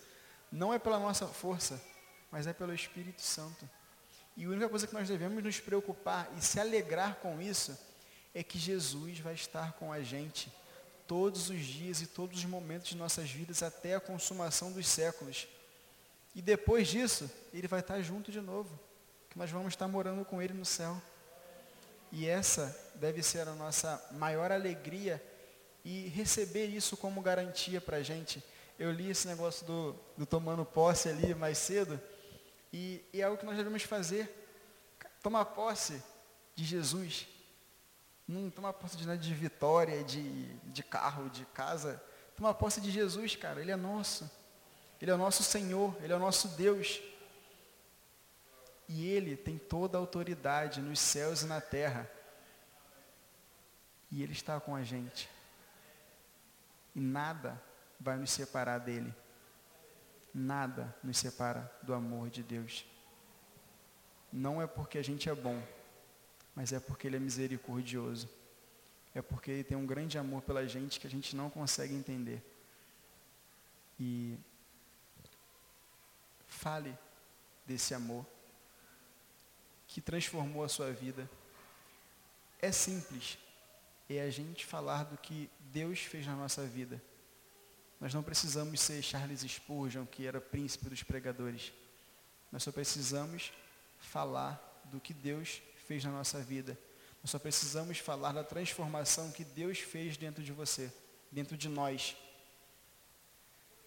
Não 0.50 0.72
é 0.72 0.78
pela 0.78 0.98
nossa 0.98 1.26
força, 1.26 1.80
mas 2.30 2.46
é 2.46 2.52
pelo 2.52 2.74
Espírito 2.74 3.22
Santo. 3.22 3.68
E 4.36 4.44
a 4.44 4.48
única 4.48 4.68
coisa 4.68 4.86
que 4.86 4.94
nós 4.94 5.08
devemos 5.08 5.42
nos 5.42 5.60
preocupar 5.60 6.30
e 6.36 6.40
se 6.40 6.58
alegrar 6.60 7.16
com 7.16 7.40
isso 7.40 7.76
é 8.34 8.42
que 8.42 8.58
Jesus 8.58 9.18
vai 9.18 9.34
estar 9.34 9.72
com 9.72 9.92
a 9.92 10.00
gente 10.00 10.52
todos 11.06 11.48
os 11.48 11.60
dias 11.60 12.00
e 12.02 12.06
todos 12.06 12.38
os 12.38 12.44
momentos 12.44 12.88
de 12.88 12.96
nossas 12.96 13.30
vidas 13.30 13.62
até 13.62 13.94
a 13.94 14.00
consumação 14.00 14.70
dos 14.70 14.86
séculos. 14.86 15.48
E 16.34 16.42
depois 16.42 16.86
disso, 16.86 17.30
ele 17.52 17.66
vai 17.66 17.80
estar 17.80 18.00
junto 18.02 18.30
de 18.30 18.40
novo, 18.40 18.78
que 19.30 19.38
nós 19.38 19.50
vamos 19.50 19.72
estar 19.72 19.88
morando 19.88 20.24
com 20.24 20.40
ele 20.40 20.52
no 20.52 20.64
céu. 20.64 21.00
E 22.10 22.26
essa 22.26 22.76
deve 22.94 23.22
ser 23.22 23.46
a 23.48 23.54
nossa 23.54 24.02
maior 24.12 24.50
alegria 24.50 25.22
e 25.84 26.08
receber 26.08 26.66
isso 26.66 26.96
como 26.96 27.20
garantia 27.20 27.80
para 27.80 27.98
a 27.98 28.02
gente 28.02 28.42
eu 28.78 28.92
li 28.92 29.10
esse 29.10 29.26
negócio 29.26 29.66
do, 29.66 29.96
do 30.16 30.24
tomando 30.24 30.64
posse 30.64 31.08
ali 31.08 31.34
mais 31.34 31.58
cedo, 31.58 32.00
e, 32.72 33.04
e 33.12 33.20
é 33.20 33.28
o 33.28 33.36
que 33.36 33.44
nós 33.44 33.56
devemos 33.56 33.82
fazer. 33.82 34.32
Tomar 35.20 35.46
posse 35.46 36.00
de 36.54 36.64
Jesus. 36.64 37.26
Não 38.26 38.50
tomar 38.50 38.74
posse 38.74 38.96
de 38.96 39.16
de 39.16 39.34
vitória, 39.34 40.04
de, 40.04 40.44
de 40.66 40.82
carro, 40.82 41.28
de 41.30 41.44
casa. 41.46 42.00
Tomar 42.36 42.54
posse 42.54 42.80
de 42.80 42.90
Jesus, 42.90 43.34
cara. 43.34 43.60
Ele 43.60 43.72
é 43.72 43.76
nosso. 43.76 44.30
Ele 45.00 45.10
é 45.10 45.14
o 45.14 45.18
nosso 45.18 45.42
Senhor. 45.42 45.96
Ele 46.02 46.12
é 46.12 46.16
o 46.16 46.20
nosso 46.20 46.48
Deus. 46.48 47.00
E 48.88 49.06
Ele 49.06 49.36
tem 49.36 49.58
toda 49.58 49.98
a 49.98 50.00
autoridade 50.00 50.80
nos 50.80 50.98
céus 50.98 51.42
e 51.42 51.46
na 51.46 51.60
terra. 51.60 52.10
E 54.10 54.22
Ele 54.22 54.32
está 54.32 54.58
com 54.58 54.74
a 54.74 54.82
gente. 54.82 55.28
E 56.94 57.00
nada 57.00 57.62
vai 58.00 58.16
nos 58.16 58.30
separar 58.30 58.78
dele. 58.78 59.14
Nada 60.32 60.94
nos 61.04 61.18
separa 61.18 61.70
do 61.82 61.92
amor 61.92 62.30
de 62.30 62.42
Deus. 62.42 62.86
Não 64.32 64.62
é 64.62 64.66
porque 64.66 64.98
a 64.98 65.04
gente 65.04 65.28
é 65.28 65.34
bom, 65.34 65.62
mas 66.54 66.72
é 66.72 66.80
porque 66.80 67.06
Ele 67.06 67.16
é 67.16 67.20
misericordioso. 67.20 68.28
É 69.14 69.20
porque 69.20 69.50
Ele 69.50 69.64
tem 69.64 69.76
um 69.76 69.86
grande 69.86 70.16
amor 70.16 70.42
pela 70.42 70.66
gente 70.66 70.98
que 70.98 71.06
a 71.06 71.10
gente 71.10 71.36
não 71.36 71.50
consegue 71.50 71.94
entender. 71.94 72.42
E 74.00 74.38
fale 76.46 76.96
desse 77.66 77.92
amor 77.94 78.24
que 79.88 80.00
transformou 80.00 80.62
a 80.62 80.68
sua 80.68 80.92
vida. 80.92 81.28
É 82.60 82.70
simples, 82.70 83.38
é 84.08 84.20
a 84.20 84.30
gente 84.30 84.66
falar 84.66 85.04
do 85.04 85.16
que 85.16 85.50
Deus 85.72 86.00
fez 86.00 86.26
na 86.26 86.36
nossa 86.36 86.64
vida. 86.64 87.02
Nós 88.00 88.14
não 88.14 88.22
precisamos 88.22 88.80
ser 88.80 89.02
Charles 89.02 89.40
Spurgeon, 89.40 90.06
que 90.06 90.26
era 90.26 90.40
príncipe 90.40 90.88
dos 90.88 91.02
pregadores. 91.02 91.72
Nós 92.52 92.62
só 92.62 92.70
precisamos 92.70 93.52
falar 93.98 94.82
do 94.84 95.00
que 95.00 95.12
Deus 95.12 95.60
fez 95.86 96.04
na 96.04 96.10
nossa 96.10 96.40
vida. 96.40 96.78
Nós 97.22 97.30
só 97.30 97.38
precisamos 97.38 97.98
falar 97.98 98.32
da 98.32 98.44
transformação 98.44 99.32
que 99.32 99.44
Deus 99.44 99.78
fez 99.78 100.16
dentro 100.16 100.42
de 100.42 100.52
você, 100.52 100.92
dentro 101.32 101.56
de 101.56 101.68
nós, 101.68 102.16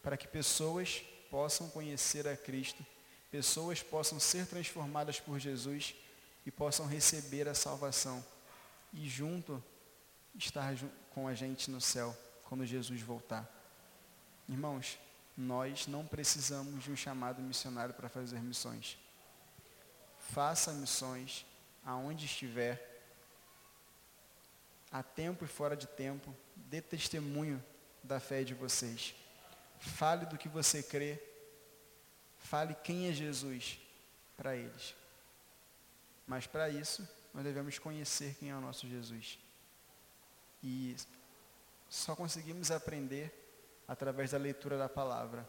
para 0.04 0.18
que 0.18 0.28
pessoas 0.28 1.04
possam 1.30 1.70
conhecer 1.70 2.28
a 2.28 2.36
Cristo, 2.36 2.86
pessoas 3.32 3.82
possam 3.82 4.20
ser 4.20 4.46
transformadas 4.46 5.20
por 5.20 5.40
Jesus 5.40 5.96
e 6.46 6.52
possam 6.52 6.86
receber 6.86 7.48
a 7.48 7.56
salvação 7.56 8.24
e 8.94 9.08
junto 9.08 9.64
estar 10.36 10.76
com 11.12 11.28
a 11.28 11.34
gente 11.34 11.72
no 11.72 11.80
céu 11.80 12.16
quando 12.44 12.66
Jesus 12.66 13.02
voltar. 13.02 13.50
Irmãos, 14.50 15.00
nós 15.38 15.88
não 15.88 16.06
precisamos 16.06 16.84
de 16.84 16.92
um 16.92 16.96
chamado 16.96 17.42
missionário 17.42 17.94
para 17.94 18.10
fazer 18.10 18.40
missões. 18.42 18.98
Faça 20.20 20.74
missões 20.74 21.46
aonde 21.86 22.26
estiver, 22.26 22.90
a 24.92 25.02
tempo 25.02 25.46
e 25.46 25.48
fora 25.48 25.76
de 25.76 25.88
tempo, 25.88 26.36
dê 26.56 26.82
testemunho 26.82 27.64
da 28.04 28.20
fé 28.20 28.44
de 28.44 28.54
vocês. 28.54 29.16
Fale 29.80 30.26
do 30.26 30.38
que 30.38 30.50
você 30.50 30.84
crê, 30.84 31.18
fale 32.42 32.76
quem 32.76 33.08
é 33.08 33.14
Jesus 33.14 33.80
para 34.36 34.56
eles. 34.56 34.96
Mas 36.28 36.48
para 36.48 36.70
isso, 36.70 37.08
nós 37.34 37.44
devemos 37.44 37.80
conhecer 37.80 38.36
quem 38.40 38.50
é 38.50 38.56
o 38.56 38.62
nosso 38.62 38.88
Jesus. 38.88 39.40
E 40.64 40.96
só 41.90 42.16
conseguimos 42.16 42.72
aprender 42.72 43.34
através 43.88 44.32
da 44.32 44.38
leitura 44.38 44.78
da 44.78 44.88
palavra. 44.88 45.48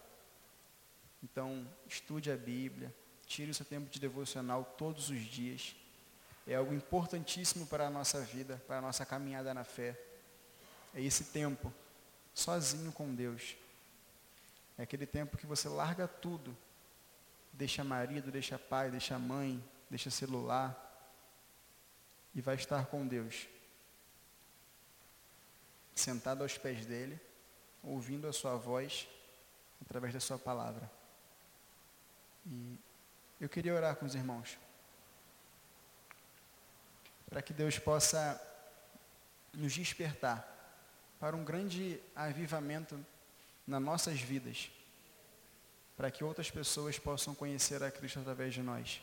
Então, 1.23 1.67
estude 1.87 2.31
a 2.31 2.37
Bíblia, 2.37 2.93
tire 3.27 3.51
o 3.51 3.55
seu 3.55 3.65
tempo 3.65 3.89
de 3.89 4.01
devocional 4.01 4.65
todos 4.77 5.09
os 5.11 5.21
dias. 5.21 5.77
É 6.47 6.57
algo 6.57 6.75
importantíssimo 6.75 7.67
para 7.67 7.87
a 7.87 7.91
nossa 7.91 8.21
vida, 8.21 8.61
para 8.67 8.79
a 8.79 8.81
nossa 8.81 9.07
caminhada 9.07 9.55
na 9.55 9.63
fé. 9.63 9.99
É 10.93 11.01
esse 11.01 11.25
tempo 11.25 11.73
sozinho 12.35 12.91
com 12.93 13.15
Deus. 13.15 13.57
É 14.77 14.83
aquele 14.83 15.07
tempo 15.07 15.37
que 15.37 15.47
você 15.47 15.69
larga 15.69 16.09
tudo. 16.09 16.57
Deixa 17.53 17.85
marido, 17.85 18.31
deixa 18.31 18.59
pai, 18.59 18.91
deixa 18.91 19.19
mãe, 19.19 19.63
deixa 19.91 20.11
celular 20.11 20.79
e 22.35 22.41
vai 22.41 22.55
estar 22.55 22.87
com 22.87 23.07
Deus. 23.07 23.47
Sentado 25.95 26.43
aos 26.43 26.57
pés 26.57 26.87
dele 26.87 27.21
ouvindo 27.83 28.27
a 28.27 28.33
sua 28.33 28.57
voz 28.57 29.09
através 29.81 30.15
da 30.15 30.21
sua 30.21 30.39
palavra. 30.39 30.91
E 32.47 32.79
eu 33.41 33.49
queria 33.49 33.75
orar 33.75 33.97
com 33.97 34.07
os 34.07 34.15
irmãos. 34.15 34.59
Para 37.29 37.43
que 37.43 37.53
Deus 37.53 37.79
possa 37.79 38.41
nos 39.53 39.73
despertar 39.73 40.49
para 41.21 41.37
um 41.37 41.45
grande 41.45 42.01
avivamento 42.17 43.05
nas 43.67 43.83
nossas 43.83 44.21
vidas. 44.21 44.71
Para 46.03 46.11
que 46.11 46.25
outras 46.25 46.51
pessoas 46.51 46.99
possam 46.99 47.33
conhecer 47.33 47.81
a 47.81 47.89
Cristo 47.89 48.19
através 48.19 48.53
de 48.53 48.61
nós. 48.61 49.01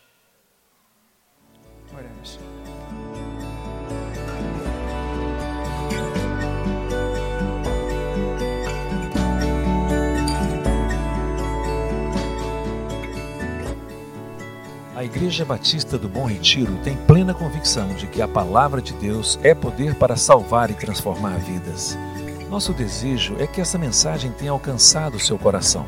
Oremos. 1.97 2.37
A 14.93 15.05
Igreja 15.05 15.45
Batista 15.45 15.97
do 15.97 16.09
Bom 16.09 16.25
Retiro 16.25 16.77
tem 16.83 16.97
plena 17.05 17.33
convicção 17.33 17.93
de 17.93 18.07
que 18.07 18.21
a 18.21 18.27
palavra 18.27 18.81
de 18.81 18.91
Deus 18.95 19.39
é 19.41 19.55
poder 19.55 19.95
para 19.95 20.17
salvar 20.17 20.69
e 20.69 20.73
transformar 20.73 21.39
vidas. 21.39 21.97
Nosso 22.49 22.73
desejo 22.73 23.37
é 23.39 23.47
que 23.47 23.61
essa 23.61 23.77
mensagem 23.77 24.33
tenha 24.33 24.51
alcançado 24.51 25.17
seu 25.17 25.39
coração. 25.39 25.87